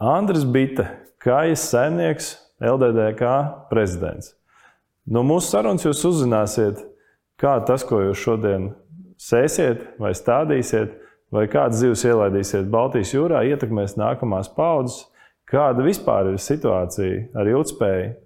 Andris 0.00 0.46
Bita, 0.48 0.86
kājas 1.20 1.60
saimnieks, 1.68 2.30
LDDK 2.56 3.32
prezidents. 3.68 4.30
No 5.04 5.20
mūsu 5.28 5.50
sarunas 5.52 5.84
jūs 5.84 6.00
uzzināsiet, 6.08 6.78
kā 7.36 7.58
tas, 7.68 7.84
ko 7.84 7.98
jūs 8.06 8.22
šodien 8.22 8.70
sēsiet 9.20 9.82
vai 10.00 10.14
stādīsiet, 10.16 10.94
vai 11.28 11.44
kādas 11.52 11.82
zivs 11.82 12.06
ielaidīsiet 12.08 12.72
Baltijas 12.72 13.12
jūrā, 13.12 13.42
ietekmēs 13.52 13.98
nākamās 14.00 14.48
paudzes, 14.56 15.02
kāda 15.44 15.84
vispār 15.84 16.32
ir 16.32 16.40
situācija 16.40 17.36
ar 17.36 17.52
ilgspēju, 17.52 18.16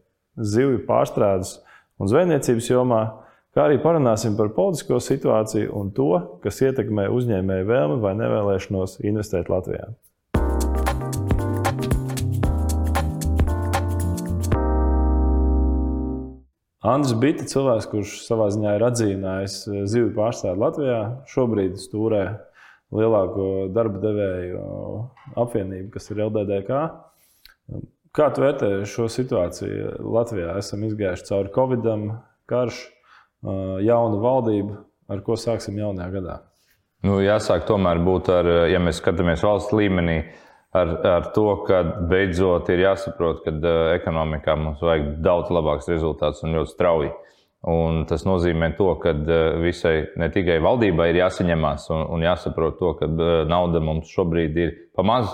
zivju 0.55 0.85
pārstrādes 0.87 1.57
un 1.99 2.15
zvejniecības 2.15 2.71
jomā, 2.71 3.03
kā 3.51 3.67
arī 3.67 3.83
parunāsim 3.83 4.39
par 4.39 4.55
politisko 4.55 5.03
situāciju 5.03 5.75
un 5.75 5.91
to, 5.99 6.13
kas 6.47 6.63
ietekmē 6.71 7.11
uzņēmēju 7.19 7.71
vēlmi 7.75 8.03
vai 8.07 8.15
nevēlēšanos 8.23 9.01
investēt 9.03 9.51
Latvijā. 9.51 9.91
Andris 16.85 17.15
Bitte, 17.17 17.47
cilvēks, 17.49 17.87
kurš 17.89 18.11
savā 18.27 18.51
ziņā 18.53 18.75
ir 18.77 18.83
atzīmējis 18.85 19.55
eh, 19.71 19.85
zivju 19.89 20.11
pārstāvi 20.19 20.61
Latvijā, 20.61 20.99
šobrīd 21.33 21.79
stūrē 21.81 22.25
lielāko 22.95 23.47
darba 23.73 24.03
devēju 24.03 24.65
apvienību, 25.41 25.89
kas 25.95 26.11
ir 26.13 26.21
LDDK. 26.27 26.83
Kā 28.15 28.29
tu 28.31 28.45
vērtē 28.45 28.69
šo 28.87 29.09
situāciju 29.11 29.97
Latvijā? 30.15 30.53
Esam 30.61 30.85
izgājuši 30.87 31.27
cauri 31.31 31.51
Covid, 31.57 31.89
karš, 32.53 32.85
jauna 33.83 34.21
valdība, 34.23 34.77
ar 35.11 35.25
ko 35.27 35.35
sāksim 35.41 35.81
jaunajā 35.81 36.13
gadā. 36.21 36.37
Nu, 37.05 37.17
jāsāk 37.25 37.65
tomēr 37.67 37.99
būt 38.05 38.31
ar, 38.33 38.51
ja 38.71 38.79
mēs 38.81 39.01
skatāmies 39.01 39.43
valsts 39.45 39.75
līmenī, 39.75 40.21
uh, 40.21 40.45
ar, 40.75 41.07
ar 41.07 41.29
to, 41.35 41.47
ka 41.69 41.83
beidzot 42.11 42.69
ir 42.75 42.85
jāsaprot, 42.89 43.45
ka 43.45 43.55
uh, 43.55 43.93
ekonomikā 43.95 44.57
mums 44.59 44.83
vajag 44.83 45.21
daudz 45.25 45.53
labāks 45.55 45.91
rezultāts 45.93 46.43
un 46.45 46.57
ļoti 46.59 46.75
strauji. 46.75 47.13
Un 47.71 48.03
tas 48.05 48.27
nozīmē, 48.29 48.75
to, 48.79 48.91
ka 49.01 49.15
uh, 49.15 49.45
visai 49.63 49.97
ne 50.21 50.29
tikai 50.35 50.59
valdībai 50.65 51.09
ir 51.13 51.23
jāsaņemās 51.23 51.89
un, 51.95 52.05
un 52.17 52.27
jāsaprot, 52.27 52.77
to, 52.81 52.93
ka 52.99 53.09
uh, 53.09 53.37
nauda 53.51 53.83
mums 53.85 54.11
šobrīd 54.13 54.59
ir 54.61 54.75
pa 54.97 55.07
maz. 55.07 55.31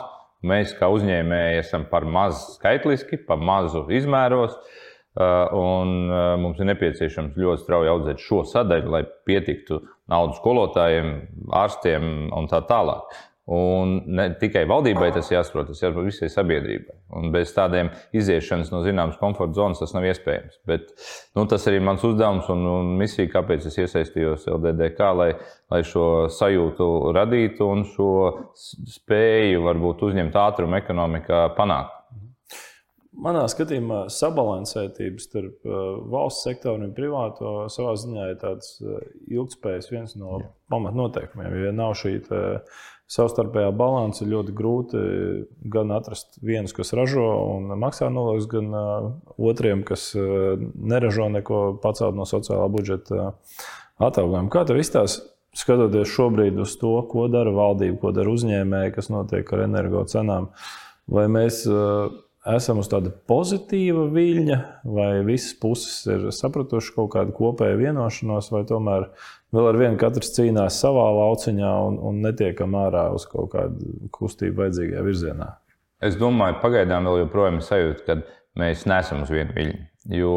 Mēs 0.46 0.72
kā 0.76 0.88
uzņēmēji 0.88 1.60
esam 1.60 1.88
par 1.90 2.06
mazu 2.08 2.54
skaitliski, 2.54 3.18
par 3.28 3.42
mazu 3.44 3.84
izmēros. 3.92 4.54
Un 5.20 5.90
mums 6.40 6.60
ir 6.62 6.68
nepieciešams 6.70 7.34
ļoti 7.36 7.64
strauji 7.64 7.90
audzēt 7.92 8.22
šo 8.24 8.38
sadaļu, 8.48 8.92
lai 8.94 9.00
pietiktu 9.28 9.82
naudas 10.08 10.38
skolotājiem, 10.38 11.10
ārstiem 11.60 12.30
un 12.32 12.48
tā 12.48 12.62
tālāk. 12.70 13.10
Un 13.50 13.96
ne 14.06 14.28
tikai 14.38 14.60
valdībai 14.70 15.08
tas 15.10 15.26
jāsaprot, 15.32 15.66
tas 15.72 15.80
jāsaprot 15.82 16.06
visai 16.06 16.28
sabiedrībai. 16.30 16.94
Un 17.18 17.32
bez 17.34 17.50
tādiem 17.56 17.88
iziešanas 18.14 18.70
no 18.70 18.84
zināmas 18.84 19.18
komforta 19.18 19.58
zonas 19.58 19.82
tas 19.82 19.90
nav 19.96 20.06
iespējams. 20.06 20.60
Bet 20.70 20.92
nu, 21.34 21.48
tas 21.50 21.66
arī 21.66 21.80
ir 21.80 21.86
mans 21.88 22.04
uzdevums 22.06 22.46
un, 22.54 22.62
un 22.70 22.92
misija, 23.00 23.26
kāpēc 23.32 23.66
es 23.66 23.80
iesaistījos 23.82 24.46
LDDK, 24.54 25.08
lai, 25.18 25.30
lai 25.74 25.80
šo 25.82 26.04
sajūtu 26.30 26.86
radītu 27.16 27.66
un 27.66 27.82
šo 27.90 28.12
spēju 29.00 29.64
varbūt 29.66 30.06
uzņemt 30.06 30.38
ātrumu 30.44 30.78
ekonomikā 30.78 31.48
panākt. 31.58 31.96
Manā 33.20 33.42
skatījumā 33.50 34.04
sabalansētība 34.14 35.18
starp 35.20 35.66
uh, 35.66 35.98
valsts 36.12 36.46
sektoru 36.46 36.86
un 36.86 36.94
privāto 36.94 37.66
savā 37.72 37.96
ziņā 37.98 38.30
ir 38.30 38.38
tāds 38.40 38.76
uh, 38.78 39.02
ilgspējas 39.26 39.90
viens 39.90 40.14
no 40.16 40.38
pamatnoteikumiem. 40.70 41.58
Ja 41.66 41.74
nav 41.74 41.98
šī 41.98 42.14
savstarpējā 43.10 43.72
balanss 43.74 44.22
ir 44.22 44.30
ļoti 44.30 44.54
grūti 44.54 45.00
gan 45.72 45.90
atrast 45.96 46.38
vienus, 46.46 46.74
kas 46.76 46.94
ražo 46.94 47.26
un 47.56 47.72
maksā 47.80 48.10
nolūks, 48.12 48.46
gan 48.50 48.70
otriem, 49.34 49.82
kas 49.86 50.12
neražo 50.14 51.26
neko 51.34 51.62
pacelt 51.82 52.18
no 52.18 52.26
sociālā 52.28 52.68
budžeta 52.70 53.32
atalgojuma. 53.98 54.50
Kā 54.52 54.64
tev 54.68 54.80
izstāsta? 54.82 55.26
Skatoties 55.50 56.06
šobrīd 56.06 56.60
uz 56.62 56.76
to, 56.78 56.92
ko 57.10 57.24
dara 57.26 57.50
valdība, 57.50 57.96
ko 57.98 58.12
dara 58.14 58.30
uzņēmēji, 58.30 58.92
kas 58.94 59.10
notiek 59.10 59.48
ar 59.50 59.64
energo 59.64 60.04
cenām, 60.06 60.52
vai 61.10 61.24
mēs 61.26 61.64
esam 62.48 62.80
uz 62.80 62.88
tāda 62.88 63.12
pozitīva 63.28 64.06
viļņa, 64.14 64.58
vai 64.88 65.10
visas 65.26 65.52
puses 65.60 66.06
ir 66.08 66.28
sapratušas 66.34 66.94
kaut 66.96 67.10
kādu 67.14 67.34
kopēju 67.36 67.80
vienošanos, 67.82 68.50
vai 68.54 68.62
tomēr 68.68 69.08
vēl 69.54 69.70
ar 69.72 69.80
vienu 69.80 70.00
katrs 70.00 70.32
cīnās 70.36 70.80
savā 70.80 71.06
lauciņā 71.18 71.72
un, 71.86 72.00
un 72.10 72.22
netiekam 72.24 72.76
ārā 72.80 73.10
uz 73.14 73.26
kaut 73.28 73.52
kādu 73.54 74.10
kustību 74.14 74.64
vajadzīgajā 74.64 75.06
virzienā. 75.06 75.52
Es 76.00 76.16
domāju, 76.16 76.60
pagaidām 76.62 77.08
vēl 77.10 77.26
joprojām 77.26 77.60
ir 77.60 77.66
sajūta, 77.66 78.04
ka 78.06 78.60
mēs 78.60 78.86
neesam 78.88 79.24
uz 79.26 79.32
vienu 79.32 79.52
viļņu. 79.56 79.80
Jo 80.16 80.36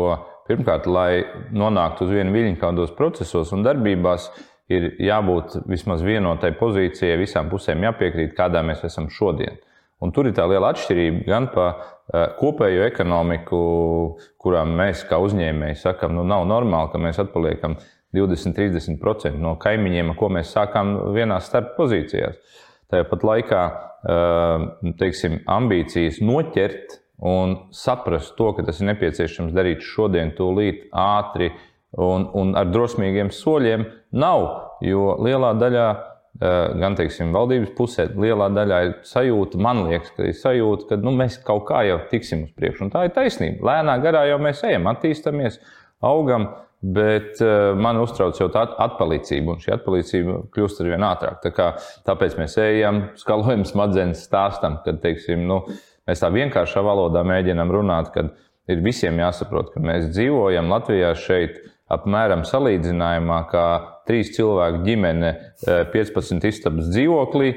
pirmkārt, 0.49 0.89
lai 0.91 1.23
nonāktu 1.55 2.03
uz 2.03 2.17
vienu 2.17 2.35
viļņu 2.35 2.57
kādos 2.59 2.91
procesos 2.97 3.53
un 3.55 3.63
darbībās, 3.63 4.27
ir 4.71 4.89
jābūt 5.03 5.61
vismaz 5.69 6.03
vienotai 6.03 6.51
pozīcijai, 6.59 7.15
visām 7.21 7.49
pusēm 7.51 7.83
jāpiekrīt, 7.87 8.35
kādā 8.35 8.63
mēs 8.65 8.83
esam 8.87 9.07
šodien. 9.11 9.55
Un 10.03 10.11
tur 10.11 10.27
ir 10.27 10.35
tā 10.35 10.45
liela 10.51 10.73
atšķirība 10.73 11.23
gan 11.29 11.47
par 11.53 11.69
uh, 11.71 12.27
kopējo 12.39 12.83
ekonomiku, 12.89 13.59
kurām 14.41 14.75
mēs 14.79 15.05
kā 15.07 15.19
uzņēmēji 15.23 15.79
sakām, 15.79 16.17
nu 16.17 16.27
nav 16.27 16.43
normāli, 16.49 16.91
ka 16.91 17.01
mēs 17.01 17.21
atpaliekam 17.23 17.77
20-30% 18.13 19.39
no 19.41 19.55
kaimiņiem, 19.61 20.13
ko 20.19 20.29
mēs 20.33 20.51
sākām 20.53 20.93
vienā 21.15 21.39
starp 21.41 21.73
pozīcijās. 21.79 22.37
Tāpat 22.93 23.23
laikā 23.25 23.63
teiksim, 24.99 25.39
ambīcijas 25.49 26.19
noķert 26.21 26.99
un 27.23 27.55
saprast 27.71 28.35
to, 28.37 28.51
ka 28.57 28.65
tas 28.67 28.81
ir 28.81 28.89
nepieciešams 28.91 29.53
darīt 29.55 29.85
šodien, 29.87 30.33
tūlīt, 30.37 30.89
ātri 30.91 31.51
un, 31.95 32.27
un 32.35 32.53
ar 32.59 32.67
drosmīgiem 32.73 33.31
soļiem, 33.31 33.85
nav. 34.11 34.47
Jo 34.83 35.15
lielā 35.23 35.53
daļā, 35.55 35.87
gan 36.41 36.95
teiksim, 36.97 37.29
valdības 37.35 37.75
pusē, 37.77 38.07
lielā 38.17 38.49
daļā 38.55 38.79
ir 38.87 38.93
sajūta, 39.05 39.59
man 39.61 39.83
liekas, 39.85 40.13
ka 40.17 40.25
ir 40.27 40.37
sajūta, 40.37 40.87
ka 40.89 40.97
nu, 41.01 41.13
mēs 41.17 41.37
kaut 41.45 41.67
kā 41.69 41.83
jau 41.85 41.99
tiksim 42.09 42.47
uz 42.47 42.53
priekšu. 42.57 42.87
Un 42.87 42.93
tā 42.93 43.05
ir 43.07 43.13
taisnība. 43.15 43.61
Lēnā 43.69 43.99
garā 44.01 44.25
jau 44.31 44.39
mēs 44.41 44.63
ejam, 44.65 44.89
attīstāmies, 44.91 45.59
augam. 46.03 46.49
Bet 46.83 47.37
uh, 47.39 47.69
man 47.79 47.95
uztrauc 48.01 48.35
jau 48.35 48.49
tā 48.51 48.65
atpalicība, 48.83 49.53
un 49.53 49.61
šī 49.63 49.71
atpalicība 49.77 50.41
kļūst 50.51 50.81
ar 50.83 50.89
vien 50.91 51.05
ātrāk. 51.07 51.37
Tā 51.45 51.51
kā, 51.55 51.67
tāpēc 52.03 52.35
mēs 52.35 52.57
ejam, 52.59 52.99
skalojam 53.15 53.63
smadzenes, 53.63 54.25
stāstam, 54.27 54.81
kad 54.83 54.99
teiksim, 55.05 55.45
nu, 55.47 55.61
mēs 56.09 56.19
tā 56.19 56.27
vienkāršā 56.33 56.83
valodā 56.83 57.23
mēģinām 57.23 57.71
runāt, 57.71 58.11
kad 58.11 58.33
ir 58.67 58.83
visiem 58.83 59.21
jāsaprot, 59.21 59.71
ka 59.71 59.79
mēs 59.79 60.09
dzīvojam 60.11 60.67
Latvijā 60.75 61.13
šeit 61.15 61.61
apmēram 61.93 62.43
salīdzinājumā, 62.51 63.39
kā 63.47 63.67
trīs 64.09 64.33
cilvēku 64.35 64.83
ģimene 64.87 65.31
15 65.93 66.39
eh, 66.39 66.49
istabas 66.49 66.89
dzīvoklī, 66.93 67.53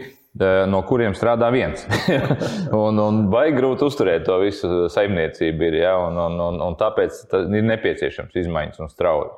no 0.69 0.83
kuriem 0.85 1.15
strādā 1.17 1.49
viens. 1.55 1.87
un, 2.85 3.01
un 3.01 3.23
baigi 3.33 3.57
grūti 3.57 3.87
uzturēt 3.89 4.27
to 4.29 4.37
visu 4.43 4.85
saimniecību, 4.93 5.71
ir, 5.71 5.81
ja? 5.87 5.97
un, 6.05 6.21
un, 6.27 6.39
un, 6.51 6.61
un 6.69 6.79
tāpēc 6.79 7.25
ir 7.33 7.67
nepieciešams 7.73 8.37
izmaiņas 8.45 8.85
un 8.85 8.93
strauji. 8.93 9.33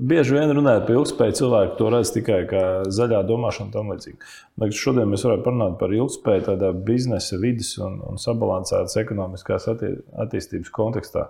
Bieži 0.00 0.34
vien 0.34 0.50
runājot 0.56 0.86
par 0.88 0.96
ilgspēju, 0.96 1.34
cilvēki 1.38 1.76
to 1.78 1.88
redz 1.92 2.10
tikai 2.14 2.38
kā 2.48 2.62
zaļā 2.96 3.20
domāšana 3.28 3.68
un 3.68 3.74
tam 3.74 3.92
līdzīgi. 3.92 4.30
Šodien 4.74 5.10
mēs 5.12 5.24
varētu 5.26 5.44
parunāt 5.44 5.76
par 5.78 5.92
ilgspēju 5.94 6.46
tādā 6.48 6.70
biznesa, 6.86 7.38
vidas 7.42 7.74
un, 7.84 8.00
un 8.08 8.20
sabalansētas 8.20 8.96
ekonomiskās 9.04 9.68
attī 9.70 9.92
attīstības 10.24 10.72
kontekstā. 10.74 11.28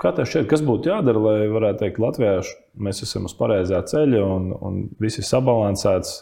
Kā 0.00 0.10
tev 0.16 0.26
šķiet, 0.26 0.48
kas 0.50 0.62
būtu 0.66 0.90
jādara, 0.90 1.20
lai 1.22 1.50
varētu 1.52 1.84
teikt, 1.84 2.00
Latvijā 2.02 2.38
mēs 2.82 3.02
esam 3.04 3.28
uz 3.28 3.34
pareizā 3.38 3.78
ceļa 3.86 4.22
un, 4.24 4.48
un 4.58 4.78
viss 5.02 5.20
ir 5.20 5.26
sabalansēts, 5.28 6.16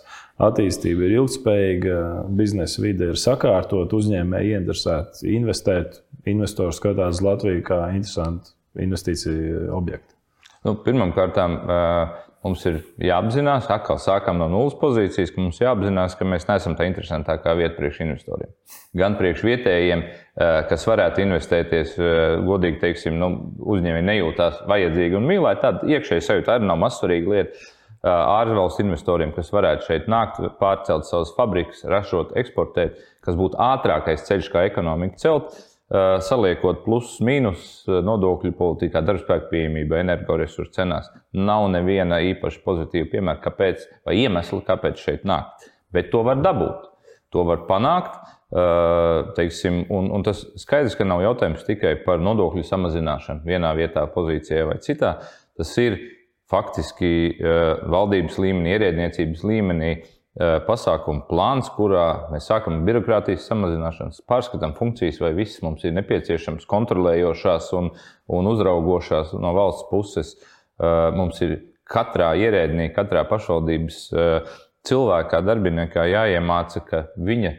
attīstība 0.44 1.06
ir 1.06 1.14
ilgspējīga, 1.20 1.96
biznesa 2.36 2.84
vide 2.84 3.10
ir 3.12 3.20
sakārtot, 3.20 3.94
uzņēmēji 3.96 4.56
interesēti 4.58 5.34
investēt, 5.36 6.02
investori 6.28 6.76
skatās 6.76 7.20
uz 7.20 7.24
Latviju 7.24 7.64
kā 7.70 7.80
interesantu 7.94 8.52
investīciju 8.80 9.70
objektu? 9.78 10.16
Nu, 10.66 10.76
Pirmkārt, 10.84 11.38
mums 12.44 12.62
ir 12.68 12.78
jāapzinās, 13.04 13.68
atkal 13.72 13.98
sākam 14.00 14.38
no 14.40 14.48
nulles 14.50 14.76
pozīcijas, 14.80 15.32
ka 15.34 15.42
mums 15.42 15.60
jāapzinās, 15.60 16.16
ka 16.18 16.28
mēs 16.28 16.46
neesam 16.48 16.76
tā 16.78 16.86
interesantākā 16.88 17.54
vieta 17.58 17.76
priekš 17.76 18.00
investoriem. 18.06 18.52
Gan 18.96 19.18
priekš 19.18 19.44
vietējiem, 19.46 20.04
kas 20.70 20.86
varētu 20.88 21.24
investēties, 21.26 21.98
godīgi 22.46 22.80
teiksim, 22.84 23.18
nu, 23.20 23.30
uzņēmēji 23.74 24.08
nejūtās 24.08 24.64
vajadzīgi 24.70 25.20
un 25.20 25.28
mīlēt. 25.28 25.60
Tāda 25.64 25.92
iekšēja 25.96 26.26
sajūta 26.26 26.56
arī 26.56 26.70
nav 26.70 26.80
mazsvarīga 26.86 27.34
lieta 27.34 27.68
ārvalstu 28.10 28.86
investoriem, 28.86 29.34
kas 29.36 29.52
varētu 29.52 29.90
šeit 29.90 30.06
nākt, 30.08 30.40
pārcelt 30.60 31.04
savas 31.04 31.34
fabrikas, 31.36 31.84
ražot, 31.84 32.32
eksportēt, 32.40 32.96
kas 33.20 33.36
būtu 33.36 33.60
ātrākais 33.60 34.24
ceļš, 34.24 34.48
kā 34.54 34.64
ekonomiku 34.70 35.20
celt, 35.20 35.52
saliekot 35.90 36.84
plusus, 36.84 37.18
mīnus 37.26 37.64
nodokļu 37.88 38.52
politikā, 38.58 39.02
darbspēku 39.02 39.50
pieejamībā, 39.50 40.02
energoresursu 40.04 40.76
cenās. 40.76 41.10
Nav 41.34 41.66
neviena 41.72 42.20
īpaši 42.30 42.62
pozitīva 42.66 43.10
piemēra, 43.14 43.42
kāpēc, 43.42 43.88
vai 44.06 44.20
iemesla, 44.22 44.62
kāpēc 44.68 45.02
šeit 45.02 45.26
nākt. 45.26 45.66
Bet 45.90 46.12
to 46.12 46.22
var 46.26 46.38
dabūt. 46.44 46.86
To 47.34 47.42
var 47.46 47.64
panākt 47.66 48.18
Teiksim, 49.36 49.84
un, 49.94 50.08
un 50.10 50.24
tas 50.26 50.40
skaidrs, 50.58 50.96
ka 50.98 51.06
nav 51.06 51.22
jautājums 51.22 51.62
tikai 51.68 51.94
par 52.02 52.18
nodokļu 52.22 52.64
samazināšanu 52.66 53.46
vienā 53.46 53.70
vietā, 53.78 54.02
pozīcijā 54.10 54.64
vai 54.66 54.80
citā. 54.82 55.12
Tas 55.54 55.70
ir 55.78 56.00
faktiski 56.50 57.38
valdības 57.38 58.40
līmenī, 58.42 58.74
ierēdniecības 58.74 59.44
līmenī 59.46 59.92
pasākumu 60.40 61.26
plāns, 61.28 61.68
kurā 61.74 62.30
mēs 62.32 62.46
sākam 62.48 62.80
birokrātijas 62.86 63.44
samazināšanas, 63.50 64.22
pārskatām 64.30 64.72
funkcijas, 64.78 65.20
vai 65.20 65.34
viss 65.36 65.60
mums 65.64 65.84
ir 65.84 65.92
nepieciešams, 65.98 66.64
kontrolējošās 66.70 67.68
un, 67.76 67.90
un 68.32 68.50
uzraugošās 68.54 69.34
no 69.36 69.52
valsts 69.56 69.88
puses. 69.90 70.34
Mums 70.80 71.42
ir 71.44 71.58
katrā 71.90 72.32
ierēdnī, 72.40 72.88
katrā 72.96 73.26
pašvaldības 73.28 74.02
cilvēkā, 74.88 75.42
darbiniekā 75.44 76.06
jāiemāca, 76.08 76.84
ka 76.88 77.04
viņa 77.20 77.54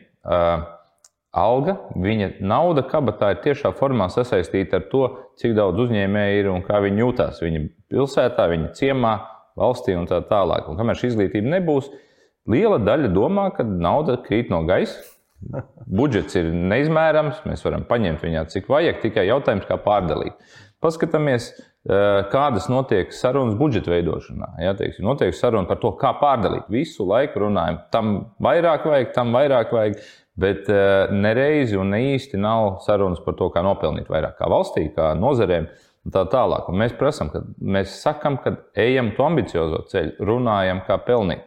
alga, 1.31 1.77
viņa 1.95 2.33
nauda 2.43 2.83
kabatā 2.89 3.35
ir 3.35 3.43
tiešā 3.45 3.71
formā 3.77 4.09
sasaistīta 4.11 4.81
ar 4.81 4.87
to, 4.91 5.03
cik 5.39 5.53
daudz 5.57 5.85
uzņēmēji 5.85 6.41
ir 6.41 6.49
un 6.51 6.65
kā 6.65 6.81
viņi 6.83 7.05
jūtas 7.05 7.43
viņa 7.43 7.61
pilsētā, 7.93 8.47
viņa 8.51 8.71
ciemā, 8.79 9.13
valstī 9.59 9.95
un 9.95 10.07
tā 10.09 10.21
tālāk. 10.27 10.67
Un 10.71 10.79
kamēr 10.79 10.97
šī 10.97 11.11
izglītība 11.11 11.59
nebūs, 11.59 11.91
liela 12.49 12.79
daļa 12.81 13.11
domā, 13.13 13.49
ka 13.55 13.65
nauda 13.67 14.17
krīt 14.25 14.49
no 14.53 14.63
gaisa. 14.69 15.01
Budžets 15.89 16.37
ir 16.37 16.51
neizmērams, 16.53 17.41
mēs 17.49 17.63
varam 17.65 17.83
paņemt 17.89 18.21
viņā 18.21 18.45
cik 18.53 18.69
vajag, 18.69 19.01
tikai 19.01 19.25
jautājums, 19.25 19.65
kā 19.65 19.79
pārdalīt. 19.81 20.37
Paskatāmies, 20.81 21.49
Eh, 21.81 22.23
kādas 22.29 22.67
notiek 22.69 23.09
sarunas 23.09 23.55
budžeta 23.57 23.89
veidošanā. 23.89 24.51
Ja, 24.61 24.75
teiksim, 24.77 25.01
notiek 25.07 25.33
saruna 25.33 25.65
par 25.65 25.79
to, 25.81 25.89
kā 25.97 26.11
pārdalīt. 26.19 26.67
Visu 26.69 27.07
laiku 27.09 27.41
runājam, 27.47 27.79
tam 27.89 28.11
vairāk 28.37 28.85
vajag, 28.85 29.07
tam 29.15 29.33
vairāk 29.33 29.73
vajag, 29.73 29.95
bet 30.37 30.69
eh, 30.69 31.09
nereizi 31.09 31.79
un 31.81 31.89
ne 31.89 32.03
īsti 32.11 32.37
nav 32.37 32.83
sarunas 32.85 33.23
par 33.25 33.33
to, 33.39 33.47
kā 33.49 33.63
nopelnīt 33.65 34.13
vairāk 34.13 34.37
kā 34.37 34.49
valstī, 34.53 34.91
kā 34.93 35.15
nozarēm. 35.17 35.71
Tā 36.13 36.23
tālāk. 36.29 36.69
Un 36.69 36.77
mēs 36.81 36.93
prasām, 36.97 37.33
ka 37.33 37.41
mēs 37.61 37.97
sakām, 38.01 38.37
ka 38.41 38.55
ejam 38.77 39.11
to 39.17 39.25
ambiciozo 39.25 39.81
ceļu, 39.89 40.15
runājam, 40.29 40.83
kā 40.85 40.97
pelnīt. 41.01 41.43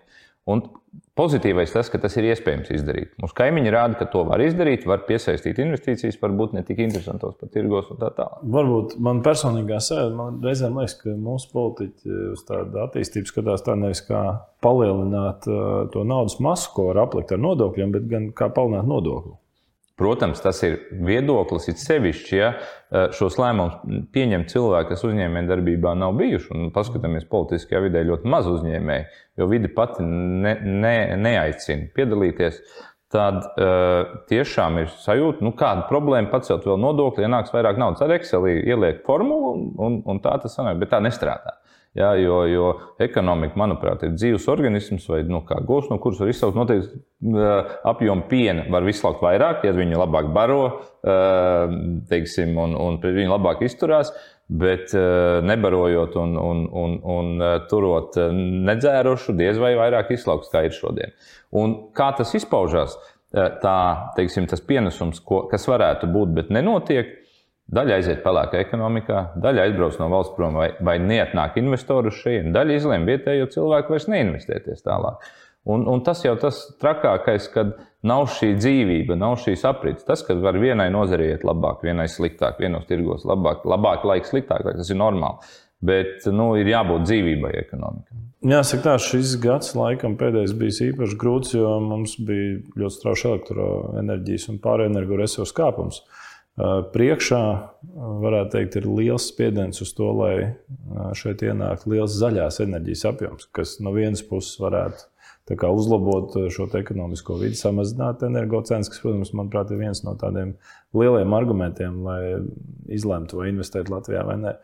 Un 0.50 0.66
Pozitīvais 1.14 1.70
tas, 1.70 1.86
ka 1.90 1.98
tas 2.02 2.16
ir 2.18 2.26
iespējams 2.32 2.72
izdarīt. 2.74 3.12
Mūsu 3.22 3.36
kaimiņi 3.38 3.70
rāda, 3.70 3.94
ka 4.00 4.06
to 4.10 4.24
var 4.26 4.42
izdarīt, 4.42 4.82
var 4.90 5.04
piesaistīt 5.06 5.60
investīcijas, 5.62 6.18
varbūt 6.18 6.56
ne 6.56 6.64
tik 6.66 6.80
interesantos 6.82 7.36
pat 7.38 7.52
tirgos 7.54 7.92
un 7.94 8.00
tā 8.00 8.08
tālāk. 8.16 8.40
Varbūt 8.56 8.96
man 9.06 9.20
personīgā 9.22 9.78
sēde, 9.78 10.10
man 10.18 10.40
reizēm 10.42 10.74
liekas, 10.80 10.96
ka 11.04 11.14
mūsu 11.14 11.52
politiķi 11.54 12.18
uz 12.32 12.42
tādu 12.48 12.82
attīstību 12.82 13.30
skatās 13.30 13.62
tā 13.62 13.78
nevis 13.78 14.02
kā 14.08 14.24
palielināt 14.64 15.46
uh, 15.46 15.84
to 15.94 16.02
naudas 16.02 16.40
masu, 16.42 16.72
ko 16.74 16.90
var 16.90 17.04
aplikt 17.04 17.30
ar 17.36 17.42
nodokļiem, 17.46 17.94
bet 17.94 18.10
gan 18.10 18.28
kā 18.34 18.50
palielināt 18.50 18.90
nodokli. 18.90 19.36
Protams, 19.94 20.40
tas 20.42 20.58
ir 20.66 20.80
viedoklis, 21.06 21.68
it 21.70 21.78
sevišķi, 21.78 22.34
ja 22.34 22.48
e, 22.50 23.02
šos 23.14 23.36
lēmumus 23.38 24.08
pieņem 24.14 24.48
cilvēki, 24.50 24.88
kas 24.90 25.04
uzņēmējdarbībā 25.06 25.92
nav 26.00 26.16
bijuši. 26.18 26.50
Un 26.50 26.72
paskatāmies, 26.74 27.28
politiskajā 27.30 27.84
vidē 27.84 28.02
ļoti 28.08 28.32
maz 28.32 28.48
uzņēmēju, 28.50 29.20
jo 29.38 29.48
vide 29.52 29.70
pati 29.76 30.02
ne, 30.02 30.56
ne, 30.66 30.96
neaicina 31.22 31.92
piedalīties. 31.94 32.58
Tad 33.14 33.38
uh, 33.38 34.16
tiešām 34.26 34.80
ir 34.82 34.88
sajūta, 35.04 35.44
nu, 35.46 35.52
kāda 35.54 35.84
problēma 35.86 36.32
pacelt 36.32 36.64
vēl 36.66 36.80
nodokli, 36.82 37.22
ienāks 37.28 37.54
vairāk 37.54 37.78
naudas. 37.78 38.02
Ar 38.02 38.16
Excelī 38.16 38.56
ieliek 38.64 39.04
formulu, 39.06 39.52
un, 39.78 40.00
un 40.10 40.18
tā 40.24 40.34
tas 40.42 40.58
sanāk, 40.58 40.80
bet 40.82 40.90
tā 40.90 40.98
nestrādā. 41.04 41.54
Ja, 41.94 42.08
jo, 42.18 42.40
jo 42.50 42.70
ekonomika, 42.98 43.54
manuprāt, 43.60 44.02
ir 44.02 44.16
dzīves 44.16 44.48
organisms, 44.50 45.04
vai 45.06 45.20
nu, 45.30 45.44
govs, 45.46 45.86
no 45.92 46.00
kuras 46.02 46.18
var 46.18 46.32
izsaukt 46.32 46.58
noteikti 46.58 46.98
apjomu 47.86 48.26
piena. 48.26 48.64
Var 48.74 48.88
izslaukt 48.90 49.22
vairāk, 49.22 49.62
ja 49.62 49.74
viņi 49.76 50.00
labāk 50.00 50.32
baro 50.34 50.64
teiksim, 52.10 52.56
un, 52.58 52.74
un 52.74 52.98
pret 53.02 53.14
viņu 53.14 53.30
labāk 53.36 53.62
izturās. 53.62 54.10
Bet 54.44 54.90
nebarojot 54.92 56.18
un, 56.20 56.34
un, 56.36 56.66
un, 56.82 56.98
un 57.14 57.30
turot 57.70 58.18
nedzērušu, 58.18 59.32
diez 59.38 59.56
vai 59.62 59.72
vairāk 59.78 60.10
izslauks, 60.18 60.50
kā 60.52 60.66
ir 60.66 60.74
šodien. 60.74 61.14
Un 61.54 61.78
kā 61.96 62.10
tas 62.18 62.34
izpaužās? 62.36 62.98
Tā, 63.34 63.78
teiksim, 64.18 64.50
tas 64.50 64.60
pienesums, 64.62 65.22
ko, 65.24 65.44
kas 65.50 65.64
varētu 65.70 66.10
būt, 66.10 66.34
bet 66.36 66.52
nenotiek, 66.54 67.14
Daļa 67.72 67.96
aiziet 67.96 68.20
pelēkā 68.20 68.60
ekonomikā, 68.60 69.20
daļa 69.40 69.62
aizbrauc 69.64 69.96
no 69.96 70.10
valsts 70.12 70.34
prom 70.36 70.58
vai, 70.60 70.68
vai 70.84 70.98
neatnāk 71.00 71.56
investoru 71.56 72.12
šeit, 72.12 72.50
daļa 72.52 72.76
izlēma 72.76 73.08
vietējo 73.08 73.48
cilvēku 73.54 73.94
vairs 73.94 74.06
neinvestēties 74.12 74.84
tālāk. 74.84 75.24
Un, 75.64 75.86
un 75.88 76.02
tas 76.04 76.20
jau 76.26 76.34
tas 76.36 76.58
trakākais, 76.82 77.46
kad 77.54 77.70
nav 78.04 78.26
šī 78.34 78.50
dzīvība, 78.58 79.16
nav 79.16 79.38
šīs 79.40 79.64
aprits. 79.64 80.04
Tas, 80.04 80.20
ka 80.26 80.36
var 80.36 80.58
vienai 80.60 80.90
nozarei 80.92 81.30
iet 81.32 81.46
labāk, 81.48 81.80
vienai 81.86 82.04
sliktāk, 82.12 82.60
vienos 82.60 82.84
tirgos 82.90 83.24
labāk, 83.24 83.64
labāk 83.64 84.04
laiks 84.04 84.34
sliktāk, 84.34 84.66
tas 84.68 84.92
ir 84.92 85.00
normāli. 85.00 85.40
Bet 85.84 86.28
nu, 86.32 86.50
ir 86.60 86.68
jābūt 86.68 87.08
dzīvībai 87.08 87.54
ekonomikā. 87.62 88.20
Jāsaka, 88.44 88.82
tā 88.84 88.98
šis 89.00 89.38
gads 89.40 89.72
laikam 89.76 90.18
pēdējais 90.20 90.52
bija 90.60 90.90
īpaši 90.90 91.16
grūts, 91.20 91.56
jo 91.56 91.72
mums 91.80 92.18
bija 92.20 92.60
ļoti 92.76 92.98
strauji 92.98 93.30
elektroenerģijas 93.30 94.50
un 94.52 94.60
pārējā 94.64 94.92
energoresursu 94.92 95.56
kāpums. 95.56 96.02
Uh, 96.04 96.20
Priekšā, 96.54 97.40
varētu 98.22 98.52
teikt, 98.52 98.76
ir 98.78 98.84
liels 98.86 99.24
spiediens 99.32 99.82
uz 99.82 99.90
to, 99.96 100.10
lai 100.14 100.34
šeit 101.18 101.42
ienāktu 101.42 101.90
liels 101.90 102.14
zaļās 102.14 102.60
enerģijas 102.62 103.08
apjoms, 103.10 103.48
kas 103.50 103.80
no 103.82 103.90
vienas 103.96 104.22
puses 104.22 104.60
varētu 104.62 105.08
kā, 105.52 105.68
uzlabot 105.68 106.32
šo 106.54 106.68
ekonomisko 106.78 107.36
vidi, 107.42 107.58
samazināt 107.58 108.22
energocenas, 108.24 108.88
kas, 108.88 109.02
protams, 109.02 109.34
manuprāt, 109.36 109.74
ir 109.74 109.82
viens 109.82 110.00
no 110.06 110.14
tādiem 110.16 110.54
lieliem 110.96 111.34
argumentiem, 111.36 111.98
lai 112.06 112.22
izlemtu, 112.86 113.42
vai 113.42 113.50
investēt 113.50 113.90
Latvijā 113.92 114.22
vai 114.24 114.38
nē. 114.40 114.54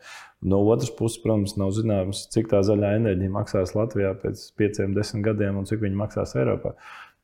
No 0.41 0.63
otras 0.63 0.89
puses, 0.97 1.19
protams, 1.21 1.53
nav 1.59 1.75
zināms, 1.77 2.23
cik 2.33 2.49
tā 2.49 2.63
zaļā 2.65 2.95
enerģija 2.97 3.35
maksās 3.35 3.75
Latvijā 3.77 4.15
pēc 4.23 4.47
pieciem, 4.57 4.95
desmit 4.97 5.27
gadiem 5.27 5.59
un 5.61 5.69
cik 5.69 5.83
viņa 5.83 6.01
maksās 6.01 6.33
Eiropā. 6.39 6.73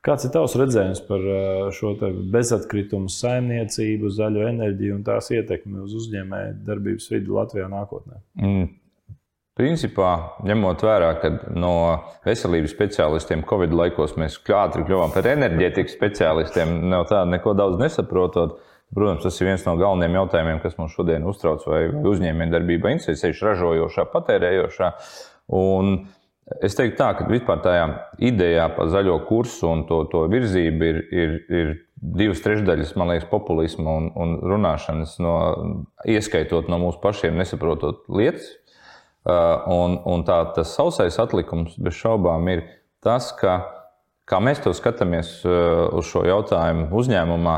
Kāds 0.08 0.24
ir 0.24 0.32
tavs 0.32 0.54
redzējums 0.56 1.02
par 1.04 1.24
šo 1.76 1.90
bezatkritumu 2.32 3.12
saimniecību, 3.12 4.08
zaļo 4.16 4.46
enerģiju 4.48 4.96
un 4.96 5.02
tās 5.08 5.28
ietekmi 5.36 5.82
uz 5.84 5.96
uzņēmēju 6.00 6.54
darbības 6.68 7.10
vidi 7.12 7.34
Latvijā 7.36 7.68
nākotnē? 7.74 8.22
Mm. 8.40 8.70
Principā, 9.58 10.12
ņemot 10.48 10.84
vērā, 10.86 11.10
ka 11.20 11.32
no 11.58 11.74
veselības 12.24 12.72
speciālistiem 12.76 13.44
Covid 13.50 13.74
laikos 13.76 14.14
mēs 14.22 14.38
ātri 14.54 14.86
kļuvām 14.86 15.12
par 15.16 15.28
enerģētikas 15.34 15.98
speciālistiem, 15.98 16.76
nav 16.94 17.08
tā, 17.10 17.26
neko 17.28 17.58
daudz 17.58 17.82
nesaprotot. 17.82 18.60
Protams, 18.96 19.26
tas 19.26 19.42
ir 19.42 19.50
viens 19.50 19.66
no 19.68 19.74
galvenajiem 19.76 20.22
jautājumiem, 20.22 20.62
kas 20.64 20.78
mums 20.78 20.94
šodien 20.96 21.26
uztrauc, 21.28 21.66
vai 21.68 21.88
uzņēmējdarbība 21.92 22.94
interesē, 22.94 23.18
sevišķi 23.20 23.50
ražojošā, 23.50 24.06
patērējošā. 24.14 24.94
Un, 25.58 25.92
uh, 25.98 26.17
Es 26.64 26.78
teiktu, 26.78 26.96
tā, 26.96 27.10
ka 27.18 27.26
vispār 27.28 27.60
tajā 27.60 27.88
idejā 28.24 28.70
par 28.78 28.88
zaļo 28.92 29.18
kursu 29.28 29.68
un 29.68 29.82
to, 29.90 30.06
to 30.12 30.24
virzību 30.32 30.88
ir, 30.88 31.00
ir, 31.12 31.34
ir 31.52 31.74
divas 31.98 32.40
trešdaļas, 32.46 32.94
man 33.00 33.12
liekas, 33.12 33.28
populisma 33.28 33.98
un, 34.00 34.08
un 34.16 34.38
runāšanas, 34.54 35.18
no, 35.24 35.34
ieskaitot 36.08 36.70
no 36.72 36.80
mūsu 36.86 37.02
pašiem, 37.04 37.36
nesaprotot 37.36 38.06
lietas. 38.08 38.48
Uh, 39.28 39.66
un, 39.76 39.98
un 40.08 40.24
tā, 40.24 40.40
tas 40.56 40.72
sausais 40.72 41.18
atlikums 41.20 41.76
bez 41.84 41.98
šaubām 42.00 42.48
ir 42.48 42.64
tas, 43.04 43.34
ka, 43.36 43.60
kā 44.24 44.40
mēs 44.40 44.64
to 44.64 44.72
skatāmies 44.78 45.42
uh, 45.44 45.90
uz 46.00 46.08
šo 46.08 46.24
jautājumu 46.30 46.88
uzņēmumā, 46.96 47.58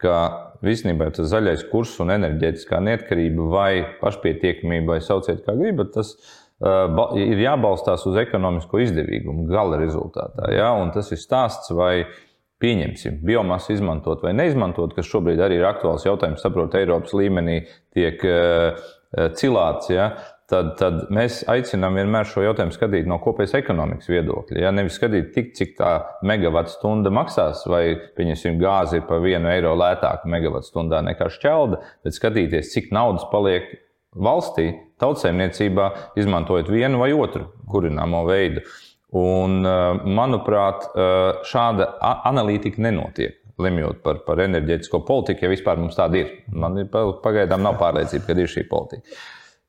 ka 0.00 0.16
visnībā 0.64 1.10
tas 1.12 1.28
zaļais 1.28 1.66
kurs 1.68 1.92
un 2.00 2.14
enerģētiskā 2.16 2.80
neatkarība 2.88 3.52
vai 3.52 3.72
pašpietiekamība, 4.00 4.94
vai 4.94 5.02
sauciet 5.04 5.44
kā 5.44 5.52
gribat, 5.60 5.92
tas 5.98 6.14
ir 6.16 6.40
ir 6.60 7.40
jābalstās 7.40 8.04
uz 8.08 8.18
ekonomisko 8.20 8.82
izdevīgumu 8.84 9.46
gala 9.48 9.78
rezultātā. 9.80 10.50
Ja? 10.52 10.72
Un 10.76 10.92
tas 10.94 11.08
ir 11.14 11.20
stāsts, 11.20 11.72
vai 11.72 12.04
pieņemsim 12.60 13.22
biomasu 13.24 13.72
izmantot 13.72 14.20
vai 14.26 14.34
neizmantot, 14.36 14.92
kas 14.96 15.08
šobrīd 15.08 15.40
arī 15.40 15.60
ir 15.62 15.68
aktuāls 15.70 16.04
jautājums, 16.04 16.42
saprot, 16.44 16.76
Eiropas 16.76 17.16
līmenī 17.16 17.62
tiek 17.96 18.20
cilāts. 19.40 19.88
Ja? 19.94 20.12
Tad, 20.50 20.72
tad 20.80 21.04
mēs 21.14 21.44
aicinām 21.48 21.94
vienmēr 21.94 22.26
šo 22.26 22.42
jautājumu 22.42 22.74
skatīt 22.74 23.06
no 23.08 23.20
kopējas 23.22 23.54
ekonomikas 23.60 24.10
viedokļa. 24.10 24.64
Ja? 24.64 24.72
Nevis 24.74 24.98
skatīt 24.98 25.30
tik, 25.32 25.52
cik 25.56 25.76
tā 25.78 25.92
megawatu 26.26 26.74
stunda 26.74 27.12
maksās, 27.14 27.62
vai, 27.70 27.94
pieņemsim, 28.18 28.58
gāze 28.60 28.98
ir 28.98 29.06
par 29.08 29.22
vienu 29.24 29.48
eiro 29.48 29.76
lētāka 29.78 30.28
megawatu 30.28 30.68
stundā 30.68 31.00
nekā 31.06 31.30
šķelda, 31.32 31.80
bet 32.04 32.18
skatīties, 32.18 32.74
cik 32.74 32.90
naudas 32.92 33.24
paliek 33.30 33.70
valstī, 34.16 34.70
tautsēmniecībā, 35.00 35.90
izmantojot 36.20 36.70
vienu 36.70 37.00
vai 37.02 37.10
otru 37.14 37.46
kurināmo 37.70 38.24
veidu. 38.28 38.64
Un, 39.10 39.66
eh, 39.66 40.04
manuprāt, 40.06 40.86
eh, 40.94 41.42
šāda 41.44 41.98
analītika 42.00 42.78
nenotiek. 42.78 43.36
Lemjot 43.58 44.02
par, 44.02 44.20
par 44.24 44.36
enerģētisko 44.36 45.04
politiku, 45.04 45.42
ja 45.42 45.48
vispār 45.48 45.76
mums 45.76 45.96
tāda 45.96 46.16
ir. 46.16 46.30
Man 46.48 46.78
ir 46.78 46.86
pagaidām 46.86 47.60
nav 47.60 47.76
pārliecība, 47.78 48.26
ka 48.26 48.32
ir 48.32 48.48
šī 48.48 48.68
politika. 48.68 49.02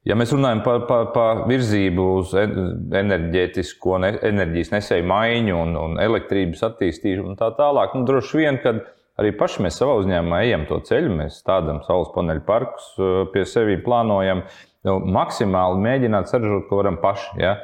Ja 0.06 0.16
mēs 0.16 0.32
runājam 0.34 0.64
par, 0.64 0.88
par, 0.88 1.12
par 1.14 1.44
virzību 1.50 2.06
uz 2.18 2.32
enerģētisko, 2.34 4.00
enerģijas 4.24 4.72
nesēju 4.72 5.06
maiņu 5.06 5.60
un, 5.60 5.76
un 5.78 6.00
elektrības 6.02 6.64
attīstīšanu 6.72 7.34
un 7.34 7.38
tā 7.38 7.52
tālāk, 7.58 7.94
nu, 7.94 8.06
droši 8.08 8.40
vien, 8.40 8.58
kad 8.64 8.82
arī 9.22 9.32
paši 9.38 9.64
mēs 9.66 9.78
savā 9.80 9.96
uzņēmumā 10.02 10.42
ejam 10.48 10.66
to 10.70 10.82
ceļu. 10.88 11.14
Mēs 11.22 11.40
stādām 11.44 11.80
saules 11.86 12.12
paneļu 12.16 12.44
parkus 12.48 12.92
pie 13.34 13.46
sevis, 13.48 13.84
plānojam 13.86 14.44
nu, 14.88 14.98
maksimāli 15.16 15.82
mēģināt 15.86 16.32
saražot, 16.32 16.68
ko 16.70 16.82
varam 16.82 17.00
paši. 17.02 17.32
Ja? 17.42 17.56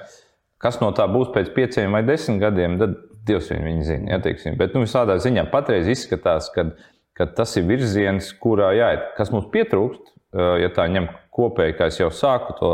Kas 0.62 0.80
no 0.82 0.94
tā 0.98 1.06
būs 1.12 1.34
pēc 1.36 1.52
pieciem 1.56 1.94
vai 1.94 2.06
desmit 2.08 2.42
gadiem, 2.42 2.80
tad 2.82 2.96
Dievs 3.28 3.50
viņu 3.52 3.84
zina. 3.84 4.14
Ja, 4.14 4.22
teiksim. 4.24 4.56
Bet 4.60 4.76
nu, 4.76 4.86
visādā 4.86 5.18
ziņā 5.20 5.48
patreiz 5.52 5.90
izskatās, 5.92 6.48
ka, 6.54 6.70
ka 7.18 7.28
tas 7.36 7.58
ir 7.60 7.68
virziens, 7.68 8.30
kurā 8.40 8.72
jāiet. 8.78 9.10
Kas 9.18 9.34
mums 9.34 9.50
pietrūkst, 9.52 10.14
ja 10.38 10.70
tā 10.74 10.86
ņem 10.92 11.10
kopēji, 11.38 11.76
kā 11.78 11.90
jau 11.94 12.10
sāku 12.14 12.56
to 12.58 12.72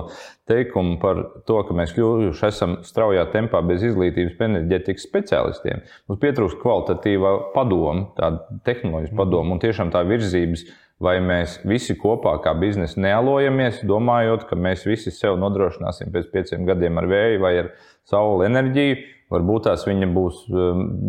teikumu 0.50 0.98
par 1.02 1.20
to, 1.48 1.60
ka 1.68 1.76
mēs 1.76 1.94
kļuvuši 1.96 2.48
esam 2.48 2.78
straujā 2.86 3.26
tempā 3.34 3.64
bez 3.66 3.84
izglītības 3.90 4.40
enerģētikas 4.48 5.08
speciālistiem. 5.10 5.84
Mums 6.08 6.22
pietrūkst 6.24 6.62
kvalitatīva 6.62 7.34
padoma, 7.56 8.10
tāda 8.20 8.60
tehnoloģijas 8.68 9.18
padoma 9.20 9.56
un 9.56 9.64
tiešām 9.64 9.94
tā 9.96 10.06
virzības. 10.08 10.66
Vai 11.04 11.18
mēs 11.20 11.58
visi 11.68 11.98
kopā, 12.00 12.38
kā 12.40 12.54
biznesa, 12.56 13.02
nealojamies, 13.02 13.82
domājot, 13.90 14.46
ka 14.48 14.56
mēs 14.56 14.86
visi 14.88 15.12
sev 15.12 15.36
nodrošināsim 15.42 16.14
pēc 16.14 16.30
pieciem 16.32 16.68
gadiem 16.70 17.02
ar 17.02 17.10
vēju 17.10 17.42
vai 17.44 17.52
ar 17.64 17.72
saules 18.08 18.46
enerģiju, 18.48 19.02
Varbūt 19.34 19.68
tās 19.68 19.86
viņa 19.88 20.10
būs 20.14 20.46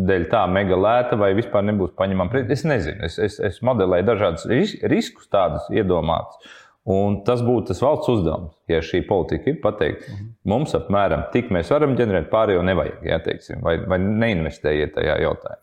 dēļ 0.09 0.27
tā 0.33 0.45
mega 0.51 0.79
lēta, 0.81 1.19
vai 1.21 1.35
vispār 1.37 1.67
nebūs 1.69 1.95
paņemama. 1.99 2.45
Es 2.55 2.65
nezinu, 2.67 3.05
es, 3.05 3.19
es, 3.21 3.39
es 3.53 3.63
modelēju 3.67 4.09
dažādus 4.09 4.47
riskus, 4.89 5.29
tādus 5.33 5.67
iedomātus. 5.75 6.55
Un 6.85 7.23
tas 7.25 7.41
būtu 7.41 7.71
tas 7.71 7.79
valsts 7.81 8.11
uzdevums, 8.13 8.53
ja 8.69 8.83
šī 8.85 9.07
politika 9.09 9.49
ir 9.49 9.61
pateikta. 9.63 10.11
Mhm. 10.13 10.33
Mums 10.53 10.75
apmēram 10.77 11.29
tik 11.33 11.49
mēs 11.55 11.73
varam 11.73 11.95
ģenerēt, 11.97 12.29
pārējo 12.33 12.65
nevajag, 12.67 13.07
ja 13.09 13.21
teiksim, 13.25 13.63
vai, 13.65 13.79
vai 13.89 14.01
neinvestējiet 14.05 14.93
tajā 14.99 15.21
jautājumā. 15.25 15.63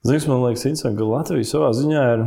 Zinies, 0.00 0.24
man 0.30 0.40
liekas, 0.40 0.64
interesanti, 0.64 0.96
ka 0.96 1.06
Latvija 1.10 1.44
savā 1.44 1.74
ziņā 1.76 2.04
ir 2.14 2.22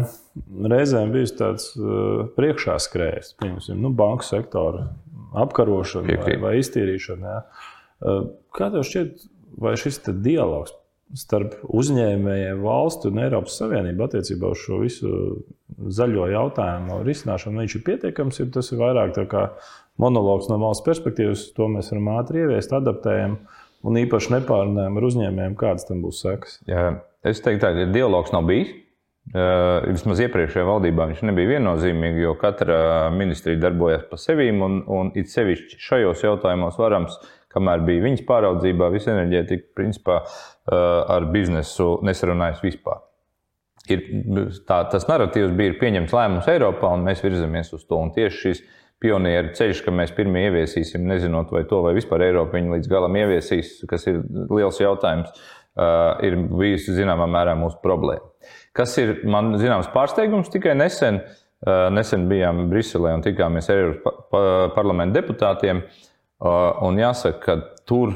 reizēm 0.69 1.13
bijusi 1.15 1.39
tāds 1.39 1.71
uh, 1.79 2.27
priekšā 2.35 2.75
skrējējs, 2.85 3.31
piemēram, 3.41 3.79
nu, 3.81 3.89
banku 3.97 4.27
sektora 4.27 4.91
apkarošana 5.41 6.19
vai, 6.21 6.35
vai 6.43 6.51
iztīrīšana. 6.59 7.31
Ja. 7.33 7.39
Uh, 8.03 8.27
kā 8.53 8.69
tev 8.75 8.85
šķiet, 8.85 9.25
vai 9.61 9.75
šis 9.79 10.01
dialogs 10.23 10.73
starp 11.17 11.59
uzņēmējiem, 11.69 12.61
valsti 12.63 13.09
un 13.11 13.21
Eiropas 13.21 13.57
Savienību 13.59 14.07
attiecībā 14.07 14.49
uz 14.53 14.61
šo 14.63 14.79
visu 14.81 15.11
zaļo 15.93 16.29
jautājumu 16.31 17.01
risināšanu. 17.05 17.65
Ir 17.67 17.85
pietiekams, 17.85 18.39
ja 18.41 18.47
tas 18.53 18.71
ir 18.73 18.81
vairāk 18.81 19.19
monologs 20.01 20.49
no 20.49 20.57
valsts 20.61 20.85
perspektīvas, 20.87 21.51
to 21.57 21.69
mēs 21.69 21.91
varam 21.93 22.13
ātri 22.15 22.43
ieviest, 22.43 22.73
adaptējam 22.73 23.37
un 23.83 23.99
īpaši 23.99 24.37
nepārunājam 24.39 24.97
ar 24.97 25.09
uzņēmējiem, 25.09 25.57
kādas 25.59 25.85
tam 25.89 26.01
būs 26.05 26.23
sekas. 26.23 26.57
Jā, 26.69 26.87
es 27.25 27.43
teiktu, 27.45 27.67
ka 27.67 27.91
dialogs 27.93 28.33
nav 28.33 28.47
bijis. 28.49 28.79
Uh, 29.23 29.79
vismaz 29.87 30.19
iepriekšējā 30.19 30.65
valdībā 30.67 31.05
viņš 31.07 31.21
nebija 31.23 31.53
viennozīmīgs, 31.53 32.17
jo 32.25 32.33
katra 32.35 33.07
ministrija 33.15 33.61
darbojās 33.61 34.03
pa 34.09 34.17
sevi. 34.19 34.49
Un, 34.51 34.81
un 34.83 35.13
it 35.15 35.31
sevišķi 35.31 35.79
šajos 35.79 36.25
jautājumos 36.25 36.75
varams 36.81 37.15
kamēr 37.53 37.83
bija 37.87 38.03
viņas 38.07 38.25
pāraudzībā, 38.27 38.89
visa 38.93 39.13
enerģētika 39.13 39.71
principā 39.77 40.19
eh, 40.23 40.75
ar 40.75 41.27
biznesu 41.33 41.97
nesarunājas 42.05 42.63
vispār. 42.65 43.01
Ir, 43.91 44.03
tā, 44.67 44.77
tas 44.91 45.09
narratīvs 45.09 45.51
bija 45.57 45.75
pieņemts 45.81 46.13
lēmums 46.15 46.47
Eiropā, 46.53 46.93
un 46.95 47.03
mēs 47.03 47.23
virzamies 47.23 47.73
uz 47.75 47.83
to. 47.83 47.99
Un 47.99 48.13
tieši 48.15 48.39
šis 48.39 48.61
pionieru 49.03 49.51
ceļš, 49.57 49.81
ka 49.83 49.91
mēs 49.91 50.13
pirmie 50.15 50.45
ieviesīsim, 50.47 51.03
nezinot, 51.09 51.51
vai 51.51 51.65
to 51.67 51.81
vai 51.83 51.91
vispār 51.97 52.23
Eiropa 52.29 52.55
viņu 52.55 52.77
līdz 52.77 52.91
galam 52.91 53.17
ieviesīs, 53.19 53.81
kas 53.89 54.07
ir 54.07 54.21
liels 54.53 54.79
jautājums, 54.79 55.33
eh, 55.75 56.29
ir 56.29 56.39
bijusi 56.47 56.95
zināmā 56.95 57.27
mērā 57.27 57.57
mūsu 57.59 57.81
problēma. 57.83 58.31
Kas 58.73 58.95
ir 58.97 59.19
man 59.27 59.57
zināms 59.59 59.91
pārsteigums 59.93 60.51
tikai 60.53 60.77
nesen. 60.79 61.21
Eh, 61.63 61.89
nesen 61.95 62.25
bijām 62.27 62.65
Briselē 62.67 63.13
un 63.15 63.21
tikāmies 63.23 63.69
ar 63.71 63.77
Eiropas 63.79 64.73
parlamenta 64.75 65.21
deputātiem. 65.21 65.77
Uh, 65.83 66.12
Un 66.43 66.99
jāsaka, 66.99 67.39
ka 67.43 67.83
tur 67.87 68.15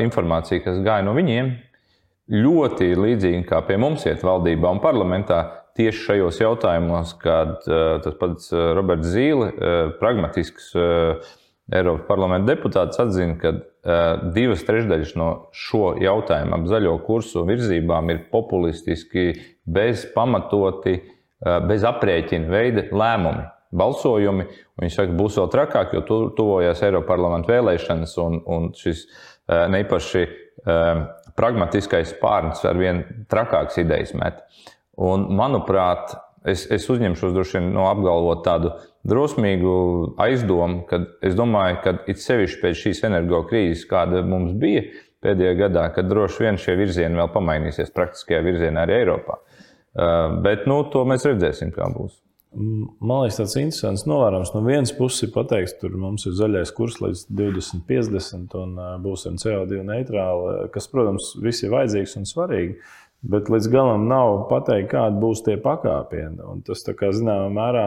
informācija, 0.00 0.62
kas 0.64 0.78
gāja 0.84 1.04
no 1.04 1.12
viņiem, 1.16 1.50
ļoti 2.32 2.92
līdzīga 2.96 3.42
kā 3.48 3.62
pie 3.68 3.76
mums 3.80 4.06
iet 4.08 4.24
valdībā 4.24 4.70
un 4.72 4.80
parlamentā. 4.84 5.42
Tieši 5.78 6.00
šajos 6.08 6.40
jautājumos, 6.40 7.12
kad 7.20 7.60
tas 7.66 8.16
pats 8.18 8.48
Roberts 8.50 9.12
Zīle, 9.12 9.52
pragmatisks 10.00 10.72
Eiropas 11.68 12.06
parlamenta 12.08 12.54
deputāts, 12.54 12.98
atzina, 12.98 13.36
ka 13.38 13.52
divas 14.34 14.64
trešdaļas 14.66 15.12
no 15.20 15.28
šo 15.54 15.92
jautājumu 16.00 16.56
ap 16.56 16.66
zaļo 16.72 16.96
kursu 17.04 17.44
virzībām 17.48 18.10
ir 18.10 18.24
populistiski, 18.32 19.28
bez 19.68 20.08
pamatoti, 20.16 20.96
bez 21.68 21.86
aprēķina 21.86 22.50
veida 22.50 22.88
lēmumi 22.88 23.46
balsojumi. 23.74 24.46
Viņi 24.80 24.94
saka, 24.94 25.16
būs 25.18 25.38
vēl 25.40 25.50
trakāk, 25.52 25.94
jo 25.96 26.04
tu, 26.06 26.18
tuvojas 26.36 26.82
Eiropas 26.86 27.10
parlamenta 27.10 27.52
vēlēšanas, 27.52 28.14
un, 28.24 28.40
un 28.46 28.70
šis 28.76 29.04
eh, 29.06 29.66
nepaši 29.74 30.22
eh, 30.24 31.02
pragmatiskais 31.38 32.14
pārnes 32.22 32.64
ar 32.66 32.78
vien 32.80 33.04
trakāks 33.30 33.78
idejas 33.82 34.14
met. 34.18 34.40
Un, 34.98 35.28
manuprāt, 35.38 36.16
es, 36.48 36.66
es 36.74 36.88
uzņemšos 36.90 37.34
droši 37.34 37.58
vien 37.58 37.72
no 37.76 37.86
apgalvot 37.90 38.42
tādu 38.46 38.72
drosmīgu 39.08 39.74
aizdomu, 40.20 40.82
ka 40.88 41.02
es 41.24 41.36
domāju, 41.38 41.82
ka 41.84 41.94
it 42.10 42.22
sevišķi 42.22 42.62
pēc 42.62 42.80
šīs 42.82 43.04
energo 43.08 43.44
krīzes, 43.48 43.86
kāda 43.88 44.24
mums 44.26 44.56
bija 44.58 44.88
pēdējā 45.24 45.54
gadā, 45.58 45.88
kad 45.94 46.08
droši 46.10 46.44
vien 46.44 46.58
šie 46.60 46.76
virzieni 46.78 47.18
vēl 47.18 47.30
pamainīsies 47.34 47.94
praktiskajā 47.94 48.42
virzienā 48.46 48.86
arī 48.86 49.00
Eiropā. 49.02 49.38
Eh, 49.98 50.38
bet 50.44 50.66
nu, 50.70 50.82
to 50.92 51.04
mēs 51.08 51.26
redzēsim, 51.26 51.72
kā 51.74 51.88
būs. 51.94 52.18
Man 52.56 53.22
liekas, 53.22 53.36
tas 53.36 53.54
ir 53.56 53.66
interesants 53.66 54.06
novērojums. 54.08 54.54
No 54.54 54.62
vienas 54.64 54.92
puses, 54.96 55.26
ir 55.26 55.32
pateikts, 55.34 55.74
ka 55.82 55.90
mums 55.92 56.24
ir 56.26 56.36
zaļais 56.38 56.72
kurs 56.74 56.96
līdz 57.02 57.26
2050 57.36 58.56
un 58.56 58.78
būsim 59.04 59.36
CO2 59.40 59.82
neitrāli, 59.84 60.54
kas, 60.72 60.88
protams, 60.88 61.34
viss 61.44 61.66
ir 61.66 61.74
vajadzīgs 61.74 62.16
un 62.20 62.28
svarīgi. 62.28 62.78
Bet 63.28 63.50
līdz 63.52 63.68
galam 63.72 64.06
nav 64.08 64.46
pateikt, 64.48 64.92
kādi 64.94 65.20
būs 65.20 65.42
tie 65.44 65.58
pakāpieni. 65.60 66.40
Un 66.48 66.62
tas, 66.64 66.86
kā, 66.86 67.10
zināmā 67.12 67.50
mērā, 67.52 67.86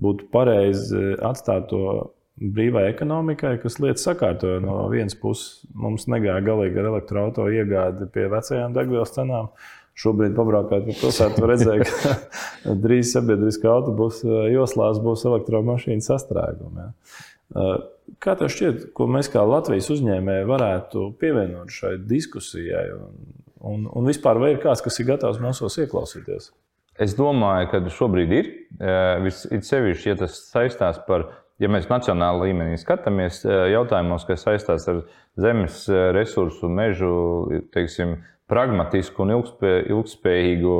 būtu 0.00 0.28
pareizi 0.30 1.16
atstāt 1.24 1.66
to 1.72 2.12
brīvai 2.36 2.84
ekonomikai, 2.90 3.56
kas 3.62 3.80
lietas 3.80 4.04
sakārtoja. 4.06 4.60
No 4.62 4.84
vienas 4.92 5.16
puses, 5.18 5.64
mums 5.74 6.06
negāja 6.12 6.44
galīgi 6.44 6.78
ar 6.82 6.90
elektroautorātu 6.92 7.58
iegādi 7.62 8.08
pie 8.12 8.28
vecajām 8.32 8.76
degvielas 8.76 9.16
cenām. 9.16 9.50
Šobrīd, 9.96 10.34
pabraukājot 10.36 10.90
pa 10.90 10.94
pilsētu, 11.00 11.46
redzēt, 11.48 11.88
ka 11.88 12.74
drīz 12.84 13.14
sabiedriskā 13.14 13.70
autobusa 13.72 14.42
joslās 14.52 15.00
būs 15.00 15.24
elektromašīnu 15.30 16.04
sastrēgumi. 16.04 16.84
Ja. 16.84 16.90
Kā 18.22 18.34
tev 18.38 18.50
šķiet, 18.52 18.90
ko 18.96 19.06
mēs 19.10 19.30
kā 19.32 19.42
Latvijas 19.46 19.88
uzņēmēji 19.94 20.46
varētu 20.50 21.08
pievienot 21.20 21.72
šai 21.72 21.96
diskusijai? 22.10 22.84
Un, 22.92 23.16
un, 23.72 23.88
un 23.88 24.12
vispār, 24.12 24.40
vai 24.42 24.52
ir 24.54 24.60
kāds, 24.62 24.84
kas 24.84 25.00
ir 25.00 25.08
gatavs 25.08 25.40
mūsos 25.42 25.78
ieklausīties? 25.82 26.52
Es 27.02 27.16
domāju, 27.16 27.70
ka 27.72 27.80
šobrīd 27.92 28.36
ir. 28.36 28.52
Ir 28.80 29.64
sevišķi, 29.64 30.12
ja 30.12 30.20
tas 30.20 30.38
saistās 30.50 31.00
par, 31.08 31.26
ja 31.62 31.68
mēs 31.72 31.88
nacionālā 31.90 32.46
līmenī 32.46 32.78
skatāmies 32.80 33.42
jautājumos, 33.44 34.24
kas 34.28 34.46
saistās 34.46 34.88
ar 34.92 35.02
zemes 35.40 35.84
resursu, 36.16 36.70
mežu, 36.72 37.12
teiksim, 37.74 38.18
pragmatisku 38.50 39.24
un 39.24 39.34
ilgspējīgu, 39.36 40.74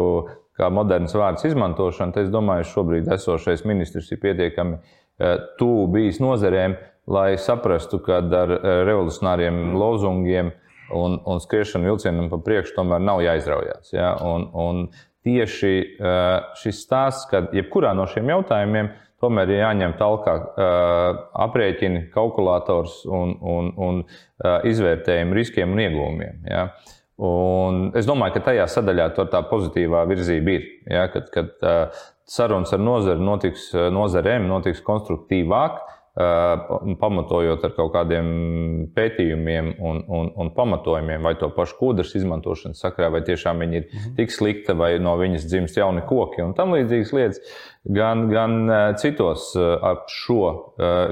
kā 0.57 0.69
moderns 0.73 1.15
vārds 1.17 1.47
izmantošanu, 1.49 2.15
tad 2.15 2.27
es 2.27 2.35
domāju, 2.35 2.65
ka 2.65 2.73
šobrīd 2.73 3.09
esošais 3.17 3.65
ministrs 3.69 4.13
ir 4.13 4.21
pietiekami 4.23 4.79
eh, 4.79 5.35
tuvu 5.61 5.89
bijis 5.97 6.21
nozerēm, 6.23 6.77
lai 7.13 7.35
saprastu, 7.41 8.01
ka 8.05 8.23
ar 8.25 8.55
eh, 8.55 8.69
revolucionāriem 8.89 9.75
lozungiem 9.77 10.55
un, 10.95 11.19
un 11.27 11.43
skriešanu 11.43 11.91
vilcienam 11.91 12.31
pa 12.33 12.41
priekšu 12.47 12.79
tomēr 12.79 13.03
nav 13.03 13.21
jāizraujās. 13.27 13.93
Ja? 13.93 14.15
Un, 14.25 14.49
un 14.55 14.87
tieši 15.27 15.75
eh, 15.83 16.55
šis 16.63 16.85
stāsts, 16.87 17.27
ka 17.31 17.49
jebkurā 17.57 17.93
no 17.99 18.07
šiem 18.11 18.31
jautājumiem 18.33 18.95
tomēr 19.21 19.49
ir 19.49 19.63
jāņem 19.63 19.95
tālāk 19.97 20.27
aprēķini, 21.41 22.03
kalkulators 22.13 22.99
un, 23.09 23.33
un, 23.41 23.71
un 23.81 24.03
izvērtējumi 24.69 25.39
riskiem 25.39 25.73
un 25.73 25.81
iegūmiem. 25.87 26.43
Ja? 26.53 26.67
Un 27.17 27.91
es 27.97 28.05
domāju, 28.05 28.37
ka 28.37 28.51
tajā 28.51 28.67
sadaļā 28.69 29.09
tā 29.17 29.41
pozitīvā 29.49 30.05
virzība 30.09 30.57
ir. 30.59 30.65
Ja, 30.93 31.07
kad 31.13 31.31
kad 31.33 31.53
uh, 31.65 32.01
sarunas 32.29 32.75
ar 32.77 32.83
nozari 32.83 33.23
notiks, 33.25 33.71
nozarēm 33.73 34.45
notiks 34.51 34.83
konstruktīvāk, 34.85 35.79
uh, 35.81 35.95
pamatojot 37.01 37.65
ar 37.65 37.73
kaut 37.77 37.95
kādiem 37.95 38.29
pētījumiem 38.97 39.75
un, 39.81 40.03
un, 40.09 40.29
un 40.37 40.51
pamatojumiem, 40.57 41.25
vai 41.25 41.35
to 41.41 41.49
pašu 41.57 41.79
kūdras 41.81 42.13
izmantošanas 42.21 42.81
sakrā, 42.85 43.09
vai 43.13 43.23
tiešām 43.25 43.65
viņi 43.65 43.79
ir 43.81 43.87
mhm. 43.87 44.15
tik 44.19 44.33
slikta, 44.33 44.77
vai 44.77 44.95
no 45.01 45.17
viņas 45.21 45.49
dzimst 45.49 45.81
jauni 45.81 46.05
koki 46.09 46.45
un 46.45 46.53
tam 46.57 46.77
līdzīgas 46.77 47.15
lietas, 47.17 47.57
gan, 47.97 48.27
gan 48.33 48.59
citos 49.01 49.55
ap 49.57 50.09
šo 50.13 50.43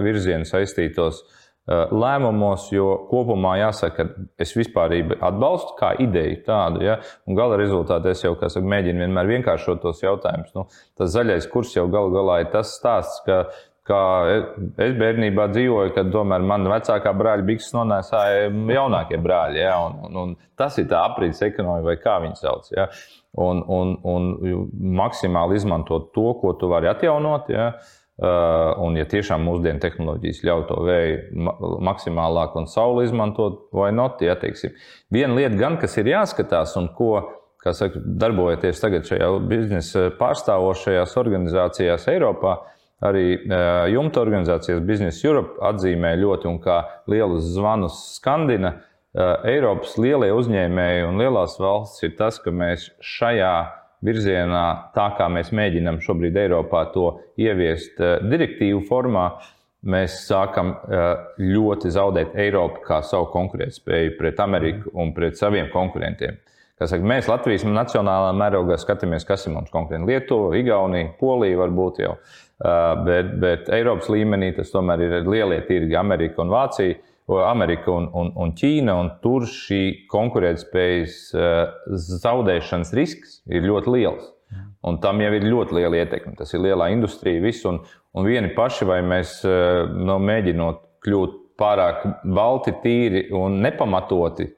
virzienu 0.05 0.49
saistītos 0.49 1.25
lēmumos, 1.67 2.69
jo 2.75 2.89
kopumā 3.09 3.57
jāsaka, 3.63 4.05
ka 4.05 4.25
es 4.45 4.53
vispār 4.57 4.93
atbalstu 5.15 5.77
kā 5.79 5.95
ideju 6.03 6.43
tādu. 6.45 6.83
Ja? 6.85 6.99
Gala 7.39 7.57
rezultātā 7.61 8.13
es 8.13 8.25
jau 8.25 8.35
saka, 8.37 8.65
mēģinu 8.69 9.07
vienmēr 9.07 9.31
vienkāršot 9.33 9.81
tos 9.85 10.03
jautājumus. 10.05 10.53
Nu, 10.57 10.67
tas 10.99 11.15
zaļais 11.15 11.49
kurs 11.53 11.73
jau 11.77 11.87
galu 11.93 12.13
galā 12.13 12.43
ir 12.43 12.51
tas 12.53 12.75
stāsts, 12.77 13.23
ka 13.25 13.47
kā 13.89 14.03
es 14.81 14.95
bērnībā 15.01 15.49
dzīvoju, 15.53 15.95
kad 15.97 16.13
tomēr 16.13 16.45
mana 16.45 16.77
vecākā 16.77 17.13
brāļa 17.17 17.49
bikses 17.49 17.75
nonēsāja 17.77 18.47
jaunākie 18.77 19.21
brāļi. 19.25 19.61
Ja? 19.65 19.81
Un, 19.89 19.99
un, 20.05 20.23
un 20.23 20.39
tas 20.61 20.77
ir 20.81 20.89
tā 20.93 21.01
aprīts 21.09 21.45
ekonomika, 21.45 21.89
vai 21.89 21.99
kā 22.01 22.21
viņi 22.25 22.41
sauc. 22.45 22.73
Ja? 22.77 22.91
Un, 23.41 23.65
un, 23.73 23.97
un 24.05 24.33
maksimāli 25.01 25.57
izmantot 25.59 26.13
to, 26.15 26.31
ko 26.41 26.53
tu 26.61 26.69
vari 26.73 26.93
atjaunot. 26.93 27.49
Ja? 27.53 27.73
Uh, 27.73 28.04
un, 28.23 28.95
ja 28.95 29.07
tiešām 29.11 29.43
mūsdienu 29.43 29.83
tehnoloģijas 29.83 30.45
ļauj 30.47 30.67
to 30.69 30.77
vēju 30.87 31.49
maksimālāk 31.83 32.55
un 32.61 32.69
sauli 32.71 33.09
izmantot, 33.09 33.65
vai 33.75 33.91
not, 33.95 34.23
ja 34.23 34.37
teiksim. 34.39 34.77
Viena 35.13 35.35
lieta, 35.35 35.57
gan, 35.59 35.81
kas 35.83 35.99
ir 35.99 36.13
jāskatās, 36.13 36.77
un 36.79 36.93
ko 36.95 37.17
saka, 37.65 37.99
darbojoties 38.05 38.83
tagad 38.83 39.09
šajā 39.09 39.33
biznesa 39.51 40.07
pārstāvošajās 40.21 41.17
organizācijās 41.19 42.07
Eiropā, 42.13 42.59
arī 43.05 43.27
uh, 43.35 43.85
jumta 43.91 44.23
organizācijas 44.23 44.85
Business 44.87 45.25
Europe 45.25 45.59
atzīmē 45.67 46.15
ļoti 46.21 46.49
un 46.49 46.61
kā 46.63 46.85
lielus 47.11 47.51
zvanus 47.57 47.99
skandina. 48.19 48.77
Uh, 49.15 49.41
Eiropas 49.51 49.97
lielie 49.99 50.31
uzņēmēji 50.35 51.09
un 51.09 51.19
lielās 51.19 51.59
valsts 51.61 52.07
ir 52.07 52.15
tas, 52.19 52.39
ka 52.43 52.55
mēs 52.55 52.93
šajā 53.03 53.57
virzienā, 54.05 54.65
tā 54.95 55.09
kā 55.19 55.29
mēs 55.33 55.53
mēģinām 55.57 56.01
šobrīd 56.05 56.37
Eiropā 56.45 56.87
to 56.95 57.11
ieviest 57.41 58.01
eh, 58.01 58.17
direktīvu 58.25 58.85
formā, 58.89 59.29
mēs 59.85 60.23
sākam 60.29 60.75
eh, 60.75 61.05
ļoti 61.41 61.93
zaudēt 61.93 62.37
Eiropu 62.41 62.85
kā 62.87 63.03
savu 63.05 63.29
konkurētspēju 63.35 64.17
pret 64.19 64.41
Ameriku 64.45 64.93
un 65.01 65.13
pret 65.17 65.39
saviem 65.41 65.71
konkurentiem. 65.73 66.41
Saka, 66.75 67.07
mēs 67.07 67.29
Latvijas 67.31 67.63
nacionālā 67.65 68.33
mērogā 68.35 68.77
skatāmies, 68.83 69.25
kas 69.25 69.47
ir 69.47 69.55
mums 69.55 69.71
konkurenti. 69.73 70.09
Lietuva, 70.11 70.57
Igaunija, 70.59 71.13
Polija 71.21 71.61
varbūt 71.61 72.01
jau, 72.03 72.17
eh, 72.19 73.05
bet, 73.07 73.35
bet 73.41 73.71
Eiropas 73.73 74.11
līmenī 74.13 74.53
tas 74.57 74.73
tomēr 74.75 75.05
ir 75.07 75.21
lielie 75.29 75.61
tirgi, 75.69 75.97
Amerika 75.97 76.43
un 76.43 76.53
Vācija. 76.53 76.99
Amerika 77.27 77.91
un, 77.91 78.11
un, 78.13 78.31
un 78.37 78.53
Ķīna, 78.57 78.95
un 79.01 79.11
tur 79.23 79.47
šī 79.49 80.07
konkurētspējas 80.13 81.19
uh, 81.37 81.63
zaudēšanas 82.21 82.93
risks 82.97 83.39
ir 83.49 83.65
ļoti 83.65 83.95
liels. 83.95 84.31
Un 84.85 84.99
tam 85.01 85.23
jau 85.25 85.31
ir 85.33 85.47
ļoti 85.49 85.79
liela 85.79 86.03
ietekme. 86.03 86.35
Tas 86.37 86.53
ir 86.53 86.61
lielā 86.67 86.91
industrija, 86.93 87.41
viss, 87.43 87.65
un, 87.67 87.81
un 88.15 88.29
vieni 88.29 88.53
paši, 88.55 88.85
vai 88.89 89.01
mēs 89.07 89.39
uh, 89.49 89.89
no, 89.89 90.19
mēģinot 90.21 90.83
kļūt 91.05 91.41
pārāk 91.61 92.05
balti, 92.29 92.75
tīri 92.85 93.25
un 93.35 93.57
nepamatoti, 93.65 94.51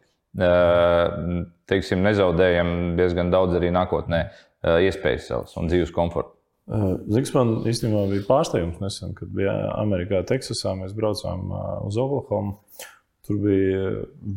uh, 0.42 1.44
teiksim, 1.70 2.02
nezaudējam 2.02 2.96
diezgan 2.99 3.30
daudz 3.30 3.58
arī 3.58 3.70
nākotnē 3.75 4.26
iespējas 4.66 5.28
savas 5.30 5.54
un 5.61 5.70
dzīves 5.70 5.92
komfortu. 5.94 6.36
Ziks 6.66 7.30
man 7.30 7.61
īstenībā 7.70 8.08
bija 8.11 8.25
pārsteigums 8.26 8.80
nesen, 8.82 9.12
kad 9.14 9.30
bija 9.35 9.52
Amerikā, 9.78 10.25
Teksasā. 10.26 10.75
Mēs 10.78 10.96
braucām 10.96 11.52
uz 11.87 11.99
Oklahomu. 12.02 12.56
Tur 13.26 13.38
bija 13.42 13.85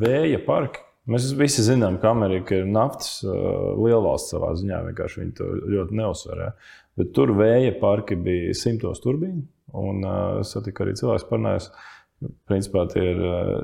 vēja 0.02 0.42
parki. 0.46 0.84
Mēs 1.10 1.32
visi 1.38 1.66
zinām, 1.66 1.98
ka 2.02 2.12
Amerika 2.14 2.60
ir 2.60 2.70
naftas 2.70 3.24
lielvalsts 3.26 4.36
savā 4.36 4.52
ziņā. 4.60 4.84
Vienkārši 4.92 5.24
viņi 5.24 5.36
to 5.40 5.50
ļoti 5.74 5.98
neuzsverē. 5.98 6.52
Bet 7.02 7.14
tur 7.18 7.34
vēja 7.38 7.74
parki 7.82 8.18
bija 8.20 8.54
simtos 8.58 9.02
turbīnu. 9.02 9.48
Un 9.80 10.06
es 10.42 10.54
satiku 10.54 10.86
arī 10.86 10.94
cilvēku 11.00 11.32
parunājus. 11.32 11.72
Principā 12.50 12.84
tie 12.92 13.02
ir 13.14 13.20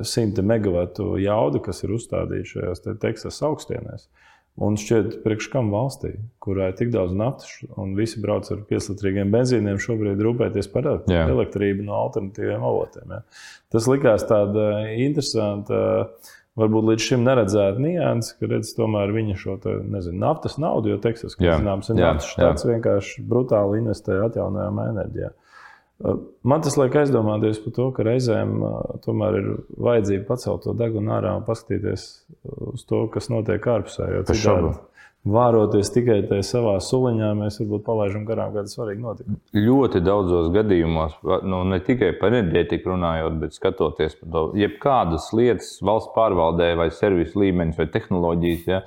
simti 0.07 0.41
megawatu 0.45 1.17
jauda, 1.19 1.59
kas 1.61 1.83
ir 1.83 1.91
uzstādīti 1.97 2.55
šajās 2.55 2.85
te 2.85 2.93
Teksas 3.01 3.41
augstienēs. 3.45 4.05
Uh, 4.07 4.34
Un 4.55 4.77
šķiet, 4.79 5.17
priekš 5.25 5.49
kam 5.51 5.67
valstī, 5.73 6.13
kurā 6.39 6.69
ir 6.71 6.77
tik 6.79 6.93
daudz 6.93 7.11
naftas, 7.17 7.57
un 7.75 7.91
visi 7.97 8.21
brauc 8.23 8.47
ar 8.53 8.61
pieslitrīgiem 8.69 9.33
benzīniem, 9.33 9.81
šobrīd 9.83 10.21
rūpēties 10.23 10.69
par 10.71 10.87
elektrību 10.93 11.83
no 11.83 11.97
alternatīviem 12.05 12.63
avotiem. 12.63 13.17
Ja. 13.17 13.19
Tas 13.75 13.89
likās 13.91 14.23
tāda 14.29 14.69
interesanta, 15.03 15.81
varbūt 16.55 16.87
līdz 16.87 17.07
šim 17.09 17.27
neredzēta 17.27 17.83
nianse, 17.83 18.37
ka 18.39 18.47
redz 18.53 18.71
tomēr 18.77 19.11
viņa 19.17 19.35
šo 19.43 19.57
te, 19.59 19.75
nezinu, 19.91 20.21
naftas 20.23 20.55
naudu, 20.61 20.93
jo 20.93 21.01
Teksas, 21.03 21.35
kā 21.35 21.59
zināms, 21.59 21.91
ir 21.91 21.99
naftas 21.99 22.31
štats, 22.31 22.67
vienkārši 22.71 23.27
brutāli 23.27 23.83
investē 23.83 24.21
atjaunojamā 24.29 24.87
enerģijā. 24.93 25.35
Man 26.45 26.63
tas 26.63 26.75
liek 26.75 26.95
aizdomāties 26.99 27.61
par 27.63 27.73
to, 27.77 27.85
ka 27.95 28.03
reizēm 28.03 28.57
tomēr 29.05 29.37
ir 29.39 29.45
vajadzība 29.79 30.25
pacelt 30.27 30.65
to 30.65 30.73
degunu 30.75 31.13
ārā 31.15 31.37
un 31.39 31.45
paskatīties 31.47 32.03
uz 32.73 32.83
to, 32.89 33.05
kas 33.13 33.31
notiek 33.31 33.63
ārpusē. 33.63 34.09
Jo 34.17 34.25
citādi, 34.27 34.73
vāroties 35.25 35.89
tikai 35.95 36.19
tajā 36.27 36.43
savā 36.45 36.75
suliņā, 36.83 37.31
mēs 37.39 37.61
varbūt 37.61 37.85
palaidām 37.87 38.27
garām 38.27 38.51
kādu 38.53 38.73
svarīgu 38.73 39.05
notikumu. 39.05 39.39
Ļoti 39.55 40.03
daudzos 40.05 40.51
gadījumos, 40.53 41.15
nu, 41.47 41.63
ne 41.71 41.79
tikai 41.87 42.11
par 42.19 42.35
enerģētiku 42.35 42.91
runājot, 42.91 43.39
bet 43.41 43.57
skatoties 43.57 44.19
par 44.19 44.33
to, 44.35 44.45
jebkādas 44.59 45.31
lietas 45.37 45.77
valsts 45.79 46.13
pārvaldē, 46.17 46.73
vai 46.77 46.91
servisu 46.93 47.41
līmenis, 47.41 47.79
vai 47.79 47.87
tehnoloģijas. 47.95 48.67
Ja, 48.69 48.83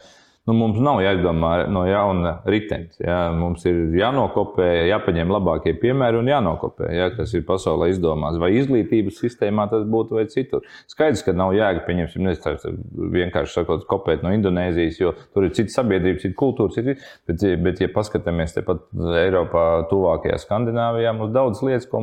nu, 0.48 0.54
mums 0.56 0.78
nav 0.80 1.02
jāizdomā 1.04 1.52
no 1.72 1.84
jauna 1.88 2.38
ritenis. 2.48 2.96
Ja? 3.02 3.18
Mums 3.36 3.66
ir 3.68 3.92
jānokopē, 3.98 4.68
jāpaņem 4.88 5.32
labākie 5.34 5.74
piemēri 5.80 6.22
un 6.22 6.30
jānokopē, 6.30 6.88
ja? 6.94 7.10
kas 7.14 7.34
ir 7.36 7.44
pasaulē 7.48 7.90
izdomāts. 7.92 8.40
Vai 8.40 8.54
izglītības 8.56 9.20
sistēmā 9.20 9.68
tas 9.72 9.84
būtu 9.88 10.16
vai 10.18 10.24
citur. 10.32 10.64
Skaidrs, 10.90 11.24
ka 11.26 11.34
nav 11.36 11.52
jēga, 11.56 11.84
pieņemsim, 11.86 12.24
nezinu, 12.24 12.74
vienkārši 13.18 13.60
sakot, 13.60 13.84
kopēt 13.90 14.24
no 14.24 14.32
Indonēzijas, 14.34 15.00
jo 15.02 15.12
tur 15.36 15.48
ir 15.48 15.54
cita 15.58 15.76
sabiedrība, 15.76 16.22
cita 16.24 16.38
kultūra, 16.38 16.72
cita, 16.74 16.96
bet, 17.28 17.44
bet, 17.66 17.84
ja 17.84 17.92
paskatāmies 17.92 18.56
tepat 18.56 18.86
Eiropā, 19.20 19.66
tuvākajā 19.92 20.40
Skandināvijā, 20.46 21.12
mums 21.18 21.34
daudz 21.36 21.62
lietas, 21.66 21.88
ko 21.90 22.02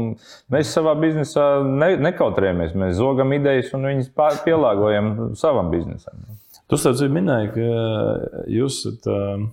mēs 0.54 0.74
savā 0.76 0.94
biznesā 1.02 1.50
ne, 1.66 1.96
nekautrējamies. 2.06 2.78
Mēs 2.78 2.98
zogam 3.02 3.34
idejas 3.36 3.74
un 3.76 3.90
viņas 3.90 4.14
pielāgojam 4.46 5.14
savam 5.40 5.74
biznesam. 5.74 6.26
Tu 6.66 6.78
starp 6.82 7.14
minēji, 7.14 7.52
ka 7.54 7.66
jūs 8.50 8.80
esat 8.80 9.06
uh, 9.12 9.44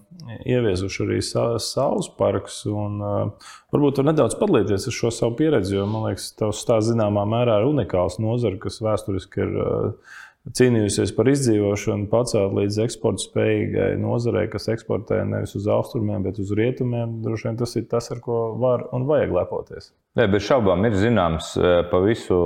ieviesuši 0.48 1.02
arī 1.04 1.18
saules 1.20 2.08
parkus. 2.16 2.62
Un, 2.72 2.94
uh, 3.04 3.50
varbūt 3.74 3.98
tur 3.98 4.08
nedaudz 4.08 4.38
padalīties 4.40 4.88
ar 4.88 4.96
šo 4.96 5.12
savu 5.12 5.36
pieredzi, 5.42 5.76
jo 5.76 5.84
man 5.90 6.08
liekas, 6.08 6.30
tas 6.38 6.62
tā 6.68 6.80
zināmā 6.80 7.26
mērā 7.28 7.60
ir 7.60 7.68
unikāls 7.68 8.16
nozara, 8.22 8.56
kas 8.62 8.80
vēsturiski 8.80 9.44
ir 9.44 9.58
uh, 9.60 10.14
cīnījusies 10.56 11.12
par 11.18 11.28
izdzīvošanu, 11.34 12.08
pacelt 12.10 12.56
līdz 12.56 12.80
eksporta 12.86 13.26
spējīgai 13.26 13.90
nozarei, 14.00 14.46
kas 14.50 14.70
eksportē 14.72 15.20
nevis 15.28 15.52
uz 15.60 15.68
austrumiem, 15.68 16.24
bet 16.24 16.40
uz 16.40 16.54
rietumiem. 16.56 17.20
Droši 17.26 17.50
vien 17.50 17.60
tas 17.60 17.76
ir 17.76 17.84
tas, 17.92 18.08
ar 18.16 18.24
ko 18.24 18.40
var 18.62 18.88
un 18.96 19.04
vajag 19.10 19.36
lepoties. 19.36 19.92
Nē, 20.16 20.30
bez 20.32 20.48
šaubām 20.48 20.88
ir 20.88 20.96
zināms 20.96 21.52
pa 21.92 22.02
visu 22.04 22.40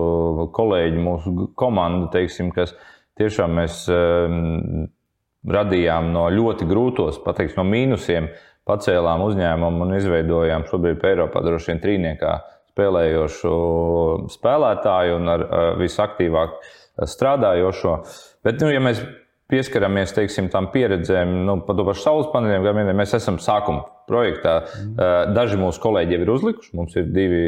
kolēģi, 0.59 1.01
mūsu 1.07 1.49
komandu, 1.59 2.11
teiksim, 2.13 2.51
kas 2.55 2.75
ir 2.75 2.93
tiešām 3.21 3.57
mēs 3.59 3.85
radījām 5.47 6.11
no 6.15 6.27
ļoti 6.33 6.67
grūtos, 6.69 7.21
pateiks, 7.25 7.57
no 7.59 7.65
mīnusiem, 7.69 8.29
pacēlām 8.67 9.23
uzņēmumu 9.29 9.85
un 9.87 9.97
izveidojām 9.99 10.67
šobrīd 10.71 11.05
Eiropā 11.07 11.43
droši 11.45 11.73
vien 11.73 11.83
trīniekā 11.85 12.33
spēlējošu 12.77 13.53
spēlētāju 14.35 15.21
un 15.21 15.31
ar 15.33 15.45
visaktīvāk 15.81 16.59
strādājošo. 17.09 17.95
Bet, 18.45 18.61
nu, 18.61 18.73
ja 18.75 18.83
mēs 18.85 19.01
pieskaramies 19.51 20.15
teiksim, 20.17 20.49
tam 20.51 20.71
pieredzēm, 20.73 21.35
nu, 21.47 21.61
par 21.67 21.77
to 21.79 21.85
pašu 21.87 22.03
saules 22.03 22.33
paneļiem, 22.33 22.65
kā 22.67 22.73
minēju, 22.75 22.99
mēs 22.99 23.15
esam 23.19 23.39
sākuma 23.43 23.85
projektā. 24.07 24.55
Mm. 24.63 25.33
Daži 25.35 25.59
mūsu 25.59 25.83
kolēģi 25.83 26.15
jau 26.15 26.23
ir 26.23 26.33
uzlikuši. 26.35 26.73
Mums 26.79 26.95
ir 26.99 27.09
divi 27.15 27.43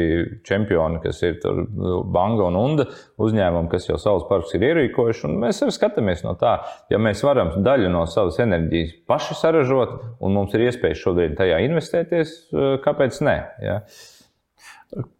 čempioni, 0.47 0.99
kas 1.03 1.21
ir 1.23 1.39
tur, 1.43 1.63
Banga 2.11 2.49
un 2.49 2.59
Unda 2.59 2.87
uzņēmumi, 3.21 3.71
kas 3.71 3.87
jau 3.89 3.99
savus 4.01 4.27
parkus 4.29 4.55
ir 4.57 4.67
ierīkojuši. 4.69 5.31
Mēs 5.39 5.63
arī 5.63 5.75
skatāmies 5.75 6.23
no 6.27 6.35
tā, 6.39 6.57
ja 6.91 6.99
mēs 7.01 7.23
varam 7.25 7.57
daļu 7.65 7.91
no 7.93 8.05
savas 8.11 8.39
enerģijas 8.43 8.95
paši 9.09 9.39
saražot, 9.39 9.97
un 10.19 10.39
mums 10.39 10.55
ir 10.55 10.67
iespēja 10.67 10.99
šodien 10.99 11.35
tajā 11.39 11.61
investēties, 11.67 12.39
kāpēc 12.85 13.23
ne? 13.27 13.37
Ja? 13.63 13.81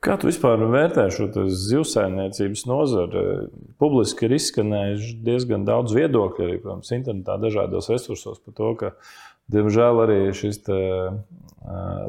Kā 0.02 0.16
tu 0.18 0.26
vispār 0.26 0.64
vērtē 0.66 1.04
šo 1.14 1.28
zivsaimniecības 1.54 2.64
nozari? 2.66 3.26
Publiski 3.82 4.26
ir 4.26 4.34
izskanējuši 4.40 5.12
diezgan 5.26 5.68
daudz 5.68 5.94
viedokļu, 5.94 6.48
arī 6.48 6.56
protams, 6.64 6.90
internetā, 6.96 7.36
dažādos 7.42 7.92
resursos 7.94 8.42
par 8.42 8.56
to, 8.58 8.72
ka, 8.80 8.92
diemžēl, 9.54 10.02
arī 10.08 10.18
šis 10.34 10.64
te, 10.66 10.80
uh, 10.80 11.44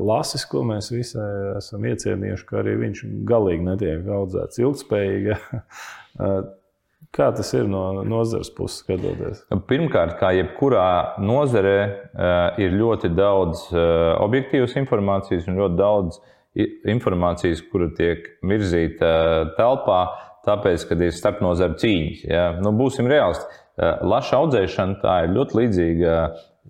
lasis, 0.00 0.46
ko 0.48 0.64
mēs 0.70 0.88
visi 0.94 1.20
esam 1.58 1.84
iecienījuši, 1.90 2.48
ka 2.48 2.62
arī 2.62 2.78
viņš 2.86 3.04
galīgi 3.28 3.68
netiek 3.68 4.08
audzēts 4.20 4.62
ilgspējīgi. 4.64 5.36
Kā 7.10 7.26
tas 7.34 7.48
ir 7.58 7.64
no 7.66 8.04
nozares 8.06 8.52
puses 8.54 8.84
skatoties? 8.84 9.40
Pirmkārt, 9.66 10.12
kā 10.20 10.28
jebkurā 10.36 11.16
nozarē, 11.18 11.78
ir 12.62 12.76
ļoti 12.78 13.10
daudz 13.16 13.64
objektīvas 13.74 14.76
informācijas 14.78 15.48
un 15.50 15.58
ļoti 15.58 15.78
daudz 15.80 16.20
informācijas, 16.90 17.62
kura 17.70 17.90
tiek 17.96 18.26
virzīta 18.46 19.10
telpā, 19.58 20.00
tāpēc, 20.46 20.86
ka 20.88 20.98
ir 20.98 21.14
starpnozaru 21.14 21.78
cīņas. 21.80 22.22
Ja? 22.26 22.44
Nu, 22.62 22.72
būsim 22.76 23.08
realisti. 23.10 23.46
Laša 23.80 24.40
audzēšana 24.42 25.16
ir 25.24 25.34
ļoti 25.36 25.58
līdzīga 25.60 26.16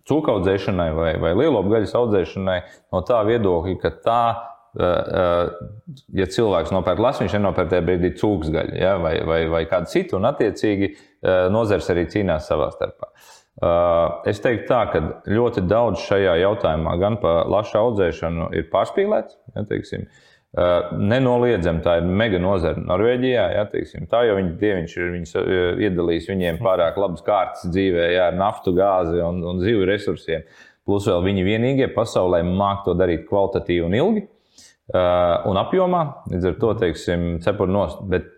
cūku 0.07 0.35
audzēšanai 0.37 0.91
vai, 0.95 1.11
vai 1.23 1.35
lielopu 1.39 1.73
gaļas 1.73 1.97
audzēšanai 1.99 2.61
no 2.93 3.03
tā 3.07 3.21
viedokļa, 3.27 3.77
ka 3.83 3.93
tā 4.05 4.23
ja 6.15 6.27
cilvēks 6.31 6.71
nopērk 6.71 7.03
lasu, 7.03 7.25
viņš 7.25 7.35
nenopērk 7.35 7.73
tajā 7.73 7.85
brīdī 7.87 8.13
cūku 8.21 8.53
gaļu 8.55 8.77
ja, 8.79 8.95
vai, 9.03 9.17
vai, 9.27 9.41
vai 9.51 9.65
kādu 9.71 9.91
citu, 9.91 10.21
un 10.21 10.29
attiecīgi 10.31 10.93
nozars 11.51 11.91
arī 11.91 12.07
cīnās 12.13 12.47
savā 12.51 12.71
starpā. 12.75 13.11
Es 14.31 14.41
teiktu, 14.41 14.67
tā, 14.71 14.81
ka 14.89 15.01
ļoti 15.29 15.67
daudz 15.69 16.01
šajā 16.07 16.39
jautājumā, 16.41 16.95
gan 17.01 17.19
par 17.21 17.49
lašu 17.51 17.77
audzēšanu, 17.83 18.51
ir 18.57 18.71
pārspīlēts. 18.73 19.37
Ja, 19.53 19.65
teiksim, 19.69 20.07
nenoliedzami 20.97 21.85
tā 21.85 21.99
ir 22.01 22.09
mega 22.09 22.41
nozara 22.41 22.81
Norvēģijā. 22.81 23.45
Ja, 23.59 23.67
teiksim, 23.69 24.09
tā 24.11 24.23
jau 24.29 24.39
viņi, 24.39 24.57
dieviņš 24.63 24.97
ir 24.97 25.13
viņus 25.17 25.37
iedalījis 25.87 26.31
viņiem 26.33 26.63
pārāk 26.63 26.97
labas 27.03 27.27
kārtas 27.27 27.69
dzīvē, 27.69 28.09
ja, 28.15 28.31
ar 28.31 28.41
naftu, 28.41 28.73
gāzi 28.79 29.21
un, 29.27 29.43
un 29.53 29.61
zivju 29.63 29.87
resursiem. 29.93 30.49
Plus 30.89 31.07
vēl 31.11 31.23
viņi 31.29 31.47
vienīgie 31.47 31.91
pasaulē 31.93 32.41
māk 32.47 32.87
to 32.87 32.97
darīt 32.99 33.29
kvalitatīvi 33.29 33.87
un 33.87 33.99
ilgi 33.99 34.27
un 34.91 35.61
apjomā. 35.61 36.03
Līdz 36.33 36.49
ar 36.51 36.61
to, 36.65 36.75
teiksim, 36.81 37.33
cepuri 37.45 37.77
nost. 37.77 38.01
Bet 38.11 38.33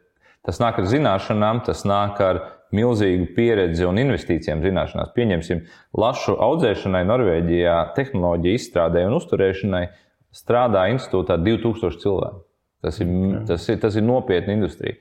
tas 0.46 0.60
nāk 0.62 0.80
ar 0.82 0.88
zināšanām, 0.90 1.62
tas 1.66 1.84
nāk 1.88 2.20
ar 2.24 2.40
milzīgu 2.72 3.32
pieredzi 3.36 3.84
un 3.86 4.00
investīcijām 4.00 4.62
zināšanās. 4.64 5.12
Pieņemsim, 5.16 5.66
lašu 5.98 6.36
audzēšanai 6.40 7.02
Norvēģijā, 7.08 7.76
tehnoloģiju 7.98 8.60
izstrādē 8.60 9.04
un 9.08 9.18
uzturēšanai 9.18 9.84
strādā 10.32 10.86
institūtā 10.94 11.36
2000 11.42 12.00
cilvēku. 12.02 12.42
Tas 12.82 12.96
ir, 12.98 13.10
tas 13.46 13.68
ir, 13.70 13.76
tas 13.78 13.94
ir 13.94 14.02
nopietna 14.02 14.56
industrija. 14.56 14.96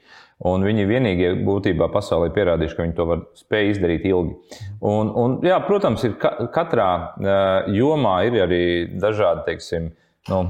Un 0.45 0.65
viņi 0.65 0.84
vienīgie 0.89 1.32
būtībā 1.45 1.88
pasaulē 1.93 2.30
pierādījuši, 2.34 2.75
ka 2.77 2.86
viņi 2.86 2.95
to 2.97 3.06
var 3.10 3.23
spēj 3.38 3.71
izdarīt 3.71 4.06
ilgi. 4.10 4.60
Un, 4.86 5.10
un, 5.17 5.36
jā, 5.45 5.58
protams, 5.65 6.04
ir 6.06 6.15
ka, 6.21 6.34
katrā 6.54 6.91
uh, 6.93 7.73
jomā 7.73 8.15
ir 8.27 8.38
arī 8.45 8.63
dažādi, 9.01 9.45
teiksim, 9.49 9.91
nu, 10.30 10.45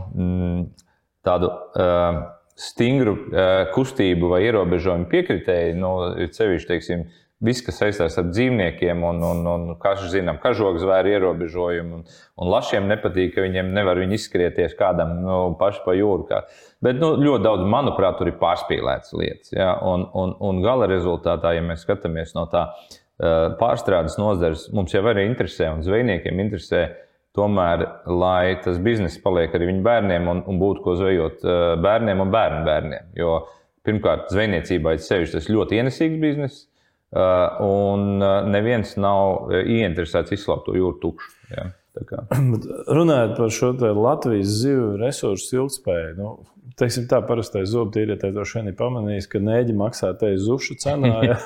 tādu. 1.28 1.52
Uh, 1.76 2.22
stingru 2.60 3.16
uh, 3.16 3.50
kustību 3.76 4.32
vai 4.34 4.44
ierobežojumu 4.48 5.10
piekritēji, 5.12 5.76
nu, 5.80 5.96
ir 6.22 6.32
sevišķi, 6.36 6.70
teiksim, 6.70 7.06
viss, 7.42 7.64
kas 7.66 7.80
saistās 7.82 8.18
ar 8.22 8.30
dzīvniekiem, 8.30 9.02
un, 9.06 9.22
un, 9.26 9.42
un 9.50 9.68
kā 9.82 9.96
mēs 9.98 10.14
zinām, 10.14 10.38
kažoks 10.42 10.84
zvēru 10.84 11.14
ierobežojumi. 11.16 11.98
Un, 11.98 12.06
un 12.38 12.52
lašiem 12.54 12.88
nepatīk, 12.90 13.34
ka 13.36 13.46
viņiem 13.46 13.74
nevar 13.76 14.00
viņi 14.02 14.18
izskrieties 14.20 14.78
kādam 14.80 15.18
nu, 15.26 15.38
pašu 15.60 15.84
pa 15.86 15.96
jūru. 15.98 16.28
Kā. 16.30 16.44
Bet 16.86 17.02
nu, 17.02 17.16
ļoti 17.22 17.46
daudz, 17.48 17.68
manuprāt, 17.70 18.20
tur 18.20 18.30
ir 18.30 18.38
pārspīlētas 18.42 19.16
lietas. 19.18 19.54
Ja? 19.56 19.74
Un, 19.82 20.06
un, 20.18 20.36
un 20.38 20.62
gala 20.66 20.90
rezultātā, 20.92 21.56
ja 21.58 21.66
mēs 21.66 21.86
skatāmies 21.88 22.36
no 22.38 22.46
tā 22.52 22.68
uh, 22.70 23.56
pārstrādes 23.62 24.20
nozares, 24.22 24.70
mums 24.76 24.94
jau 24.94 25.04
arī 25.10 25.26
interesē, 25.30 25.74
un 25.74 25.86
zvejniekiem 25.86 26.46
interesē 26.46 26.86
Tomēr, 27.32 27.86
lai 28.12 28.58
tas 28.60 28.80
bizness 28.84 29.22
paliek 29.24 29.54
arī 29.56 29.70
viņu 29.70 29.86
bērniem 29.86 30.26
un, 30.28 30.42
un 30.52 30.58
būtu 30.60 30.84
ko 30.84 30.98
zvejot 31.00 31.46
eh, 31.48 31.60
bērniem 31.80 32.24
un 32.26 32.32
bērnu 32.34 32.64
bērniem. 32.68 33.12
Jo 33.16 33.38
pirmkārt, 33.88 34.28
zvejniecībā 34.34 34.98
ir 34.98 35.04
sevišķi 35.06 35.38
tas 35.38 35.48
ļoti 35.48 35.80
ienesīgs 35.80 36.18
bizness, 36.20 36.66
eh, 37.16 37.62
un 37.64 38.18
eh, 38.20 38.34
neviens 38.52 38.98
nav 39.00 39.54
ieinteresēts 39.62 40.36
izslaukt 40.36 40.68
to 40.68 40.76
jūru 40.76 41.00
tukšu. 41.04 41.32
Ja? 41.56 41.70
Runājot 43.00 43.38
par 43.38 43.54
šo 43.56 43.72
Latvijas 43.80 44.52
zivju 44.60 44.90
resursu 45.00 45.62
ilgspēju, 45.62 46.12
nu, 46.20 46.34
teiksim, 46.80 47.06
tā 47.12 47.22
parastais 47.28 47.72
zobtīrietis 47.72 48.34
droši 48.36 48.58
vien 48.60 48.72
ir 48.74 48.76
pamanījis, 48.80 49.30
ka 49.32 49.40
nēģi 49.44 49.78
maksā 49.80 50.12
te 50.20 50.34
zušu 50.36 50.76
cenā. 50.84 51.14
Ja? 51.32 51.40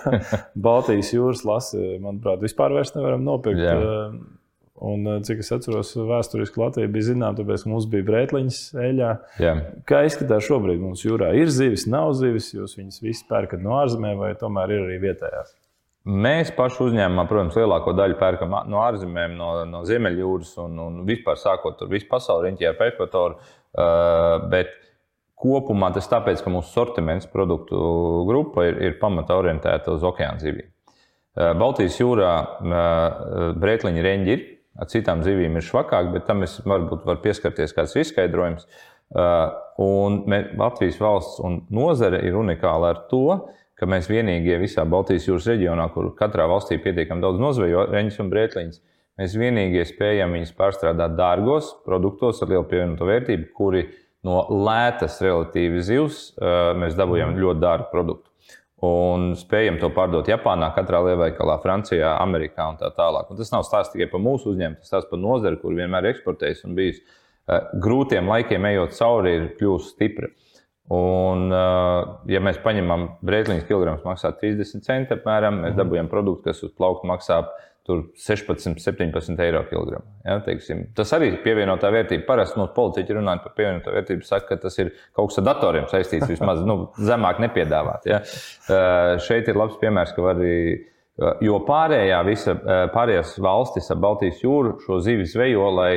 Baltijas 0.58 1.13
jūras 1.13 1.45
lasi, 1.45 2.00
manuprāt, 2.02 2.41
vispār 2.41 2.74
vairs 2.74 2.95
nevaram 2.98 3.21
nopirkt. 3.26 3.62
Jā. 3.62 3.78
Un, 4.75 5.05
eh, 5.07 5.19
cik 5.23 5.39
es 5.39 5.51
atceros, 5.55 5.93
vēsturiski 5.95 6.59
Latvija 6.59 6.91
bija 6.91 7.09
zināma, 7.13 7.38
tāpēc, 7.38 7.63
mums 7.71 7.85
bija 7.88 8.03
brētliņas 8.09 8.57
eļļā. 8.75 9.11
Jā. 9.39 9.53
Kā 9.88 10.01
izskatās 10.03 10.43
šobrīd 10.49 10.81
mums 10.83 11.05
jūrā? 11.05 11.31
Ir 11.39 11.47
zivis, 11.47 11.85
nav 11.88 12.11
zivis, 12.19 12.51
jūs 12.51 12.75
viņus 12.75 12.99
visus 13.05 13.23
pērkat 13.29 13.63
no 13.63 13.77
ārzemēm, 13.79 14.19
vai 14.19 14.33
tomēr 14.39 14.75
ir 14.75 14.83
arī 14.83 14.97
vietējās? 15.05 15.53
Mēs 16.05 16.51
paši 16.53 16.83
uzņēmumā, 16.85 17.23
protams, 17.29 17.55
lielāko 17.57 17.95
daļu 17.97 18.17
pērkam 18.19 18.51
no 18.69 18.81
ārzemēm, 18.83 19.31
no, 19.39 19.51
no 19.65 19.79
Ziemeļjūras 19.88 20.51
un, 20.61 20.75
un 20.83 20.99
vispār 21.07 21.39
sākot 21.41 21.79
ar 21.81 21.89
visu 21.89 22.05
pasauli 22.11 22.51
riņķi 22.51 22.67
ar 22.69 22.83
ekvatoru. 22.91 23.39
Uh, 23.75 24.43
bet 24.51 24.75
kopumā 25.39 25.89
tas 25.95 26.05
tāpēc, 26.11 26.43
ka 26.43 26.53
mūsu 26.53 26.69
sortiments 26.75 27.25
produktu 27.31 27.79
grupa 28.27 28.67
ir, 28.69 28.77
ir 28.85 28.99
pamata 28.99 29.39
orientēta 29.39 29.95
uz 29.95 30.05
okeāna 30.05 30.38
zivīm. 30.43 30.67
Uh, 30.67 31.55
Baltijas 31.57 31.97
jūrā 31.97 32.35
uh, 32.38 33.55
brētliņa 33.57 34.05
reņģi 34.05 34.35
ir, 34.35 34.45
Ar 34.75 34.89
citām 34.91 35.21
zivīm 35.23 35.55
ir 35.55 35.63
švakāk, 35.63 36.11
bet 36.11 36.25
tam 36.27 36.43
es 36.43 36.57
varbūt 36.65 37.05
varu 37.07 37.21
pieskarties 37.23 37.73
kāds 37.75 37.95
izskaidrojums. 38.01 38.65
Uh, 39.15 39.53
un 39.79 40.23
Latvijas 40.57 40.97
valsts 40.99 41.39
un 41.45 41.61
nozare 41.71 42.19
ir 42.25 42.35
unikāla 42.35 42.91
ar 42.91 43.03
to, 43.11 43.45
ka 43.79 43.88
mēs 43.88 44.09
vienīgie 44.09 44.57
visā 44.59 44.83
Baltijas 44.88 45.27
jūras 45.29 45.47
reģionā, 45.51 45.88
kur 45.93 46.09
katrā 46.17 46.47
valstī 46.49 46.79
pietiekami 46.81 47.23
daudz 47.23 47.39
nozvejo 47.39 47.85
reņģis 47.91 48.21
un 48.23 48.31
brētliņus, 48.33 48.81
mēs 49.21 49.35
vienīgie 49.39 49.85
spējam 49.88 50.35
viņus 50.35 50.55
pārstrādāt 50.57 51.15
dārgos 51.19 51.71
produktos 51.85 52.41
ar 52.43 52.51
lielu 52.51 52.67
pievienoto 52.71 53.07
vērtību, 53.07 53.51
kuri 53.55 53.85
no 54.25 54.41
lētas 54.65 55.21
relatīvi 55.23 55.83
zivs 55.85 56.21
uh, 56.35 56.73
mēs 56.79 56.97
dabūjam 56.99 57.38
ļoti 57.39 57.63
dārgu 57.63 57.91
produktu 57.93 58.35
un 58.86 59.34
spējam 59.39 59.80
to 59.82 59.89
pārdot 59.95 60.30
Japānā, 60.30 60.69
katrā 60.76 61.02
lielveikalā, 61.06 61.58
Francijā, 61.63 62.15
Amerikā 62.21 62.69
un 62.71 62.80
tā 62.80 62.91
tālāk. 62.95 63.30
Un 63.32 63.39
tas 63.39 63.52
nav 63.54 63.65
stāsts 63.67 63.93
tikai 63.95 64.10
par 64.12 64.24
mūsu 64.24 64.54
uzņēmumu, 64.54 64.82
tas 64.82 64.91
stāsts 64.91 65.12
par 65.12 65.21
nozari, 65.21 65.60
kur 65.62 65.76
vienmēr 65.78 66.10
eksportējis 66.12 66.65
un 66.67 66.76
bijis 66.78 67.02
uh, 67.02 67.62
grūtiem 67.82 68.32
laikiem 68.32 68.69
ejot 68.71 68.98
cauri, 68.98 69.36
ir 69.39 69.48
kļuvusi 69.60 69.93
stipra. 69.93 70.32
Un, 70.95 71.48
uh, 71.50 72.19
ja 72.30 72.41
mēs 72.45 72.60
paņemam 72.62 73.08
brēkliņas 73.26 73.65
kilograms, 73.69 74.04
maksā 74.06 74.30
30 74.38 74.86
centi 74.86 75.15
apmēram, 75.17 75.63
mēs 75.63 75.74
mhm. 75.74 75.80
dabūjam 75.82 76.12
produktu, 76.12 76.52
kas 76.52 76.62
uz 76.67 76.76
plaukta 76.78 77.10
maksā 77.10 77.41
tur 77.86 78.02
16, 78.15 78.80
17 78.80 79.39
eiro 79.45 79.62
kilogramu. 79.69 80.06
Ja, 80.26 80.39
teiksim. 80.41 80.88
tas 80.98 81.12
arī 81.13 81.30
ir 81.30 81.38
pievienotā 81.43 81.91
vērtība. 81.93 82.26
Parasti 82.26 82.58
mūsu 82.58 82.74
politiķi 82.74 83.17
runājot 83.19 83.43
par 83.45 83.54
pievienoto 83.60 83.93
vērtību, 83.93 84.26
saka, 84.26 84.48
ka 84.56 84.63
tas 84.65 84.80
ir 84.82 84.89
kaut 85.13 85.30
kas 85.30 85.38
ar 85.41 85.45
datoriem 85.52 85.86
saistīts, 85.91 86.26
vismaz 86.32 86.63
nu, 86.65 86.80
zemāk 86.98 87.43
nepiedāvāt. 87.45 88.10
Ja. 88.10 88.24
Uh, 88.26 89.13
šeit 89.21 89.52
ir 89.52 89.62
labs 89.62 89.78
piemērs, 89.82 90.15
ka 90.17 90.26
var 90.26 90.41
arī. 90.41 90.58
Jo 91.39 91.62
pārējā 91.63 92.17
visa, 92.28 92.58
pārējās 92.91 93.38
valstis 93.39 93.86
ap 93.93 94.02
Baltijas 94.04 94.41
jūru 94.41 94.74
šo 94.84 94.98
zivi 95.00 95.24
zvejo, 95.32 95.69
lai 95.71 95.93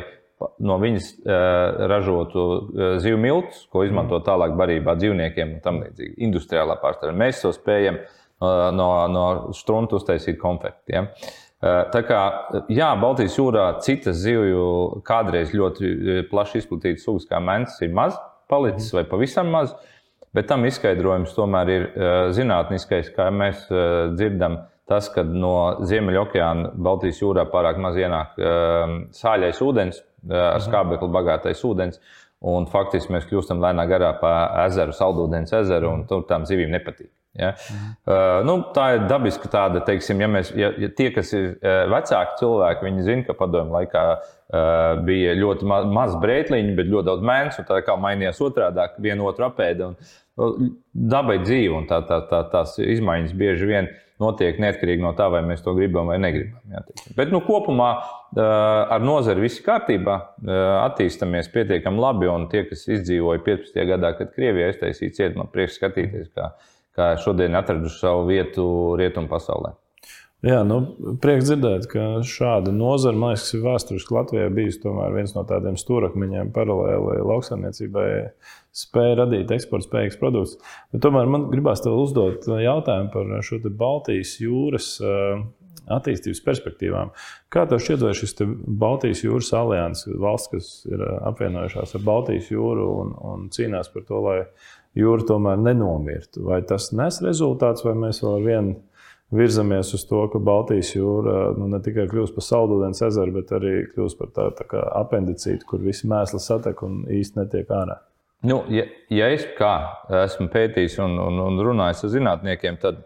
no 0.63 0.77
viņas 0.79 1.09
uh, 1.17 1.81
ražotu 1.91 2.45
uh, 2.45 2.93
zivju 3.03 3.19
miltus, 3.19 3.65
ko 3.73 3.83
izmanto 3.83 4.21
tālāk 4.23 4.55
barībā 4.61 4.95
dzīvniekiem 5.01 5.57
un 5.57 5.65
tam 5.65 5.81
līdzīgi. 5.83 6.15
Industriālā 6.29 6.79
pārstāvja. 6.79 7.17
Mēs 7.19 7.43
to 7.43 7.51
spējam 7.57 7.99
uh, 7.99 8.69
no, 8.71 8.93
no 9.11 9.27
struntu 9.59 9.99
uztaisīt 9.99 10.39
konfekti. 10.39 10.95
Ja? 10.95 11.09
Uh, 11.09 11.48
tā 11.63 12.03
kā, 12.07 12.23
jā, 12.71 12.89
Baltijas 13.01 13.37
jūrā 13.39 13.67
citas 13.85 14.21
zivju 14.23 15.03
kādreiz 15.07 15.55
ļoti 15.57 16.25
plaši 16.31 16.63
izplatītas 16.63 17.07
sugas, 17.07 17.29
kā 17.31 17.41
mēnesis, 17.43 17.83
ir 17.87 17.95
maz 17.97 18.19
palicis 18.49 18.93
vai 18.95 19.05
pavisam 19.09 19.51
maz. 19.53 19.75
Bet 20.37 20.49
tam 20.51 20.67
izskaidrojums 20.69 21.33
tomēr 21.37 21.71
ir 21.73 21.87
zinātniskais, 22.37 23.09
kā 23.17 23.31
mēs 23.33 23.65
dzirdam, 24.15 24.59
tas, 24.89 25.09
ka 25.13 25.25
no 25.25 25.81
Ziemeļokeāna 25.89 26.75
Baltijas 26.77 27.21
jūrā 27.23 27.47
pārāk 27.53 27.81
maz 27.81 27.97
ienāk 28.01 28.39
sāļais 29.17 29.61
ūdens, 29.65 30.01
ar 30.29 30.59
mhm. 30.59 30.65
skābekli 30.69 31.13
bagātais 31.15 31.65
ūdens. 31.65 32.01
Un 32.49 32.69
faktiski 32.71 33.11
mēs 33.11 33.25
kļūstam 33.27 33.59
lēnā 33.59 33.89
garā 33.91 34.13
pa 34.21 34.33
ezeru, 34.69 34.93
saldūdens 34.95 35.57
ezeru, 35.59 35.91
un 35.91 36.05
tur 36.07 36.23
tām 36.29 36.45
zivīm 36.47 36.71
nepatīk. 36.71 37.11
Ja? 37.39 37.53
Mhm. 37.55 37.91
Uh, 38.03 38.41
nu, 38.49 38.57
tā 38.75 38.89
ir 38.97 39.07
dabiska 39.11 39.51
tāda, 39.53 39.83
teiksim, 39.87 40.23
ja, 40.25 40.29
mēs, 40.33 40.51
ja, 40.59 40.73
ja 40.83 40.91
tie, 40.91 41.11
kas 41.15 41.31
ir 41.37 41.53
uh, 41.55 41.85
vecāki 41.93 42.41
cilvēki, 42.41 42.87
viņi 42.89 43.07
zina, 43.07 43.27
ka 43.29 43.37
padomju 43.39 43.77
laikā 43.77 44.05
uh, 44.17 45.05
bija 45.07 45.37
ļoti 45.39 45.69
ma 45.71 45.85
maz 46.01 46.17
brētliņu, 46.19 46.75
bet 46.79 46.91
ļoti 46.91 47.11
daudz 47.13 47.29
mēnešu, 47.31 47.63
un 47.63 47.71
tā 47.71 47.81
kā 47.87 47.97
mainījās 48.01 48.43
otrādi, 48.45 48.89
viena 49.07 49.29
otru 49.31 49.47
apēda. 49.47 49.93
Un, 49.93 50.13
uh, 50.43 50.69
dabai 51.15 51.39
dzīve, 51.45 51.79
un 51.79 51.89
tā, 51.91 52.03
tā, 52.09 52.21
tā, 52.31 52.43
tās 52.53 52.77
izmaiņas 52.83 53.39
bieži 53.39 53.71
vien 53.71 53.91
notiek 54.19 54.59
neatkarīgi 54.59 55.03
no 55.03 55.13
tā, 55.19 55.29
vai 55.31 55.45
mēs 55.47 55.63
to 55.63 55.75
gribam 55.77 56.11
vai 56.11 56.19
negribam. 56.19 56.59
Jā, 56.73 56.83
bet 57.17 57.31
nu, 57.35 57.41
kopumā 57.47 57.91
uh, 57.95 58.41
ar 58.43 59.05
nozari 59.05 59.45
viss 59.47 59.63
kārtībā, 59.65 60.17
uh, 60.43 60.63
attīstāmies 60.89 61.51
pietiekami 61.55 62.03
labi, 62.03 62.31
un 62.33 62.49
tie, 62.51 62.65
kas 62.69 62.87
izdzīvoja 62.91 63.45
15. 63.47 63.79
gadā, 63.93 64.13
kad 64.19 64.35
Krievija 64.35 64.73
aiztaisīja 64.73 65.15
cietumā, 65.21 65.47
prieks 65.53 65.79
skatīties. 65.79 66.33
Kā, 66.35 66.51
kā 66.99 67.13
šodien 67.23 67.57
atraduši 67.59 68.03
savu 68.03 68.27
vietu 68.29 68.65
rietumu 68.99 69.31
pasaulē. 69.31 69.77
Jā, 70.47 70.61
nu, 70.63 70.77
prieks 71.19 71.49
dzirdēt, 71.49 71.89
ka 71.91 72.03
šāda 72.23 72.71
nozara, 72.71 73.19
man 73.19 73.33
liekas, 73.33 73.49
ir 73.57 73.65
vēsturiski 73.65 74.15
Latvijā 74.15 74.45
bijusi 74.55 74.93
viens 75.17 75.33
no 75.35 75.43
tādiem 75.49 75.75
stūrakmeņiem 75.81 76.53
paralēli 76.55 77.25
lauksaimniecībai, 77.27 78.07
spēja 78.71 79.17
radīt 79.25 79.51
eksporta 79.57 79.89
spējīgus 79.89 80.21
produktus. 80.21 80.77
Bet 80.95 81.03
tomēr 81.03 81.27
man 81.27 81.49
gribās 81.51 81.83
tev 81.83 81.99
uzdot 81.99 82.47
jautājumu 82.47 83.11
par 83.17 83.35
šo 83.49 83.59
Baltijas 83.83 84.37
jūras 84.39 84.93
attīstības 85.89 86.45
perspektīvām. 86.47 87.11
Kā 87.51 87.65
tev 87.67 87.83
šķiet, 87.83 88.07
vai 88.07 88.15
šis 88.15 88.39
Baltijas 88.79 89.25
jūras 89.25 89.51
alianses 89.59 90.19
valsts, 90.23 90.53
kas 90.53 90.73
ir 90.87 91.03
apvienojušās 91.33 91.99
ar 91.99 92.05
Baltijas 92.07 92.53
jūru 92.53 92.89
un, 93.03 93.15
un 93.33 93.49
cīnās 93.55 93.91
par 93.91 94.07
to, 94.07 94.23
lai 94.23 94.39
jūra 94.99 95.27
tomēr 95.29 95.61
nenomirtu, 95.63 96.45
vai 96.49 96.61
tas 96.67 96.91
nes 96.97 97.21
rezultāts, 97.25 97.85
vai 97.87 97.95
mēs 97.99 98.23
vēl 98.25 98.37
ar 98.37 98.47
vienu 98.47 98.77
virzamies 99.39 99.93
uz 99.95 100.07
to, 100.09 100.23
ka 100.33 100.41
Baltijas 100.41 100.95
jūra 100.97 101.53
nu, 101.59 101.69
ne 101.69 101.81
tikai 101.85 102.07
kļūst 102.11 102.37
par 102.37 102.47
saldūdens 102.47 103.03
ezeru, 103.09 103.35
bet 103.37 103.53
arī 103.57 103.75
kļūst 103.93 104.19
par 104.21 104.33
tādu 104.37 104.63
tā 104.63 104.85
apendicītu, 105.03 105.69
kur 105.69 105.85
visi 105.85 106.09
mēsli 106.09 106.41
satek 106.41 106.83
un 106.87 107.03
īsti 107.13 107.43
netiek 107.43 107.71
ārā. 107.77 108.01
Nu, 108.49 108.63
ja, 108.71 108.85
ja 109.13 109.29
es 109.35 109.45
kā 109.59 109.75
esmu 110.25 110.47
pētījis 110.53 111.01
un, 111.05 111.19
un, 111.21 111.41
un 111.43 111.63
runājis 111.67 112.05
ar 112.07 112.13
zinātniekiem, 112.15 112.79
tad 112.81 113.03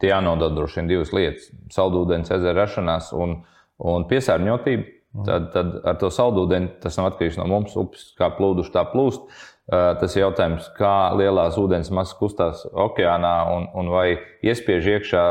Tie 0.00 0.10
jānodod 0.10 0.56
droši 0.56 0.82
vien 0.82 0.90
divas 0.90 1.12
lietas- 1.16 1.48
saldūdens, 1.76 2.30
ezera 2.34 2.64
rašanās 2.64 3.12
un, 3.16 3.40
un 3.78 4.06
piesārņotība. 4.10 4.92
Tad, 5.24 5.46
tad 5.54 5.68
ar 5.88 5.94
to 5.96 6.10
saldūdeni 6.12 6.74
tas 6.82 6.98
nav 6.98 7.06
atkarīgs 7.08 7.38
no 7.40 7.46
mums, 7.48 7.72
upes 7.80 8.10
kā 8.18 8.28
plūduši, 8.36 8.72
tā 8.74 8.82
plūst. 8.90 9.22
Tas 9.66 10.14
jautājums, 10.14 10.68
kā 10.78 11.10
lielās 11.18 11.56
ūdens 11.58 11.88
masas 11.90 12.14
kustās 12.20 12.60
okeānā 12.70 13.32
un, 13.50 13.64
un 13.74 13.88
vai 13.90 14.20
iespiež 14.46 14.86
iekšā 14.92 15.24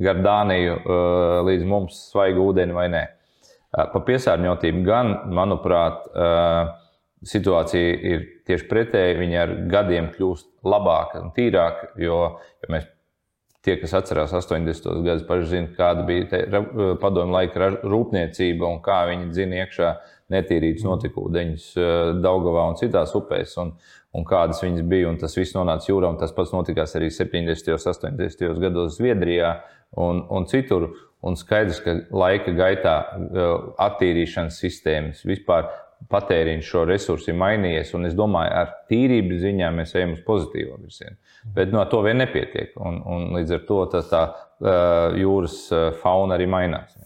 gar 0.00 0.22
Dāniju 0.24 0.78
līdz 1.44 1.66
mums 1.68 1.98
svaigu 2.08 2.46
ūdeni 2.48 2.72
vai 2.72 2.86
nē. 2.92 3.02
Pa 3.72 4.00
piesārņotību 4.06 4.80
gan, 4.86 5.12
manuprāt, 5.36 6.08
situācija 7.28 7.92
ir 8.14 8.24
tieši 8.48 8.68
pretēji. 8.72 9.20
Viņa 9.20 9.44
ar 9.44 9.54
gadiem 9.76 10.08
kļūst 10.16 10.48
labāka 10.64 11.20
un 11.20 11.30
tīrāka, 11.36 11.92
jo, 12.00 12.18
jo 12.64 12.72
mēs 12.72 12.88
Tie, 13.62 13.76
kas 13.78 13.92
atcerās 13.94 14.32
80. 14.34 15.04
gadus, 15.04 15.22
paši 15.28 15.44
zina, 15.46 15.68
kāda 15.76 16.02
bija 16.02 16.40
padomu 16.98 17.36
laika 17.36 17.68
rūpniecība 17.86 18.66
un 18.66 18.80
kā 18.82 19.04
viņi 19.06 19.28
dzina 19.30 19.60
iekšā 19.62 19.90
netīrītas 20.32 20.86
notekūdeņus 20.86 21.68
Daugavā 22.22 22.66
un 22.72 22.78
citās 22.80 23.14
upēs. 23.18 23.54
Un, 23.62 23.74
un 24.16 24.26
kādas 24.28 24.62
viņas 24.64 24.88
bija, 24.88 25.10
un 25.10 25.20
tas 25.20 25.36
viss 25.38 25.56
nonāca 25.56 25.90
jūrā. 25.90 26.12
Tas 26.20 26.34
pats 26.36 26.52
notikās 26.54 26.96
arī 26.98 27.12
70. 27.12 27.72
un 27.76 28.18
80. 28.18 28.60
gados 28.64 28.98
Zviedrijā 28.98 29.56
un, 30.00 30.24
un 30.30 30.48
citur. 30.50 30.90
Un 31.22 31.36
skaidrs, 31.38 31.78
ka 31.84 31.94
laika 32.10 32.50
gaitā 32.58 32.96
attīrīšanas 33.78 34.56
sistēmas 34.58 35.20
vispār 35.22 35.68
patēriņš 36.10 36.66
šo 36.66 36.84
resursu 36.88 37.30
ir 37.30 37.38
mainījies. 37.38 37.92
Un 37.94 38.08
es 38.08 38.16
domāju, 38.18 38.50
ar 38.58 38.72
tīrības 38.90 39.42
ziņā 39.44 39.68
mēs 39.76 39.94
ejam 39.98 40.16
uz 40.16 40.22
pozitīvo 40.26 40.80
virzienu. 40.80 41.14
Bet 41.54 41.70
no 41.74 41.84
to 41.90 42.02
vien 42.02 42.18
nepietiek. 42.22 42.74
Un, 42.82 42.98
un 43.06 43.28
līdz 43.36 43.56
ar 43.58 43.62
to 43.68 43.78
tas, 43.92 44.08
tā 44.10 44.22
uh, 44.32 45.14
jūras 45.18 45.58
fauna 46.02 46.38
arī 46.38 46.48
mainās. 46.50 46.96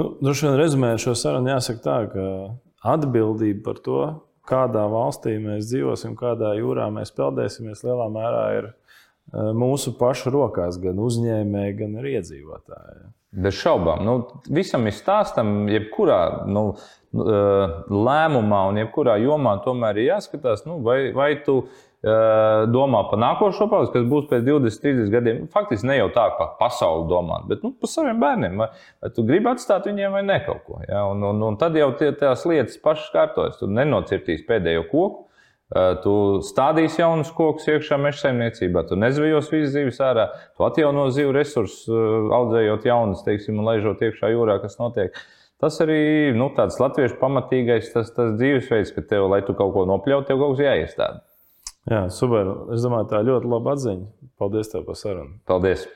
Nu, 0.00 0.14
Droši 0.24 0.46
vien 0.46 0.56
rezumējot 0.56 1.02
šo 1.02 1.12
sarunu, 1.18 1.50
jāsaka 1.52 1.82
tā, 1.84 1.96
ka 2.08 2.26
atbildība 2.94 3.60
par 3.66 3.80
to, 3.84 4.00
kādā 4.48 4.86
valstī 4.88 5.34
mēs 5.42 5.68
dzīvosim, 5.68 6.14
kādā 6.16 6.54
jūrā 6.56 6.86
mēs 6.94 7.12
peldēsimies, 7.16 7.82
lielā 7.84 8.06
mērā 8.14 8.44
ir 8.56 8.68
mūsu 9.60 9.92
pašu 9.98 10.32
rokās, 10.32 10.78
gan 10.80 10.98
uzņēmēji, 11.04 11.76
gan 11.82 11.98
arī 12.00 12.16
iedzīvotāji. 12.16 13.10
Bez 13.44 13.60
šaubām. 13.60 14.00
Nu, 14.06 14.14
visam 14.50 14.88
ir 14.88 14.96
stāstam, 14.96 15.68
jebkurā 15.70 16.48
nu, 16.48 16.64
lēmumā 17.12 18.64
un 18.72 18.80
jebkurā 18.80 19.20
jomā 19.20 19.58
tomēr 19.66 20.00
ir 20.00 20.14
jāskatās, 20.14 20.64
nu, 20.66 20.80
vai, 20.86 21.12
vai 21.14 21.34
tu 21.44 21.60
domā 22.00 23.02
par 23.10 23.20
nākošo 23.20 23.66
paudzi, 23.68 23.92
kas 23.92 24.04
būs 24.08 24.28
pēc 24.30 24.44
20, 24.46 24.82
30 24.84 25.10
gadiem. 25.12 25.40
Faktiski 25.52 25.90
ne 25.90 25.98
jau 25.98 26.08
tā, 26.14 26.28
ka 26.32 26.38
par 26.38 26.52
pasauli 26.60 27.08
domāt, 27.10 27.48
bet 27.50 27.64
nu, 27.66 27.74
par 27.76 27.92
saviem 27.92 28.22
bērniem. 28.22 28.60
Vai, 28.62 28.70
vai 29.02 29.10
tu 29.16 29.24
gribi 29.28 29.50
atstāt 29.52 29.88
viņiem 29.90 30.16
vai 30.16 30.22
ne 30.24 30.38
kaut 30.46 30.62
ko? 30.64 30.80
Ja? 30.88 31.04
Un, 31.12 31.24
un, 31.28 31.42
un 31.50 31.58
tad 31.60 31.76
jau 31.76 31.90
tie, 32.00 32.12
tās 32.16 32.46
lietas 32.48 32.80
pašas 32.80 33.12
kārtojas. 33.12 33.60
Tu 33.60 33.68
nenocirtīs 33.68 34.46
pēdējo 34.48 34.86
koku, 34.88 35.26
Tu 35.70 36.12
stādīsi 36.42 36.98
jaunus 36.98 37.28
kokus 37.30 37.68
iekšā 37.70 37.94
meža 38.02 38.24
saimniecībā, 38.24 38.82
tu 38.88 38.96
nezvejos 38.98 39.52
visas 39.52 39.70
zivis 39.76 40.00
ārā, 40.02 40.24
tu 40.58 40.66
atjauno 40.66 41.04
zivu 41.14 41.30
resursus, 41.36 41.84
audzējot 42.34 42.88
jaunas, 42.90 43.22
teiksim, 43.22 43.60
un 43.62 43.70
laižot 43.70 44.02
iekšā 44.02 44.32
jūrā, 44.32 44.58
kas 44.64 44.80
notiek. 44.80 45.14
Tas 45.62 45.78
arī 45.84 46.32
nu, 46.34 46.48
tāds 46.56 46.80
latviešu 46.82 47.20
pamatīgais 47.20 47.92
tas, 47.94 48.10
tas 48.16 48.34
dzīvesveids, 48.40 48.90
ka 48.96 49.04
tev, 49.12 49.28
lai 49.30 49.44
tu 49.46 49.54
kaut 49.54 49.70
ko 49.76 49.86
nopļautu, 49.86 50.26
tev 50.32 50.42
kaut 50.42 50.56
kas 50.56 50.64
jāiestāda. 50.66 51.22
Jā, 51.88 52.02
super. 52.12 52.50
Es 52.74 52.84
domāju, 52.84 53.08
tā 53.12 53.22
ļoti 53.24 53.48
laba 53.48 53.72
atziņa. 53.76 54.10
Paldies 54.40 54.68
tev 54.72 54.84
par 54.88 54.98
sarunu. 55.00 55.38
Paldies! 55.48 55.86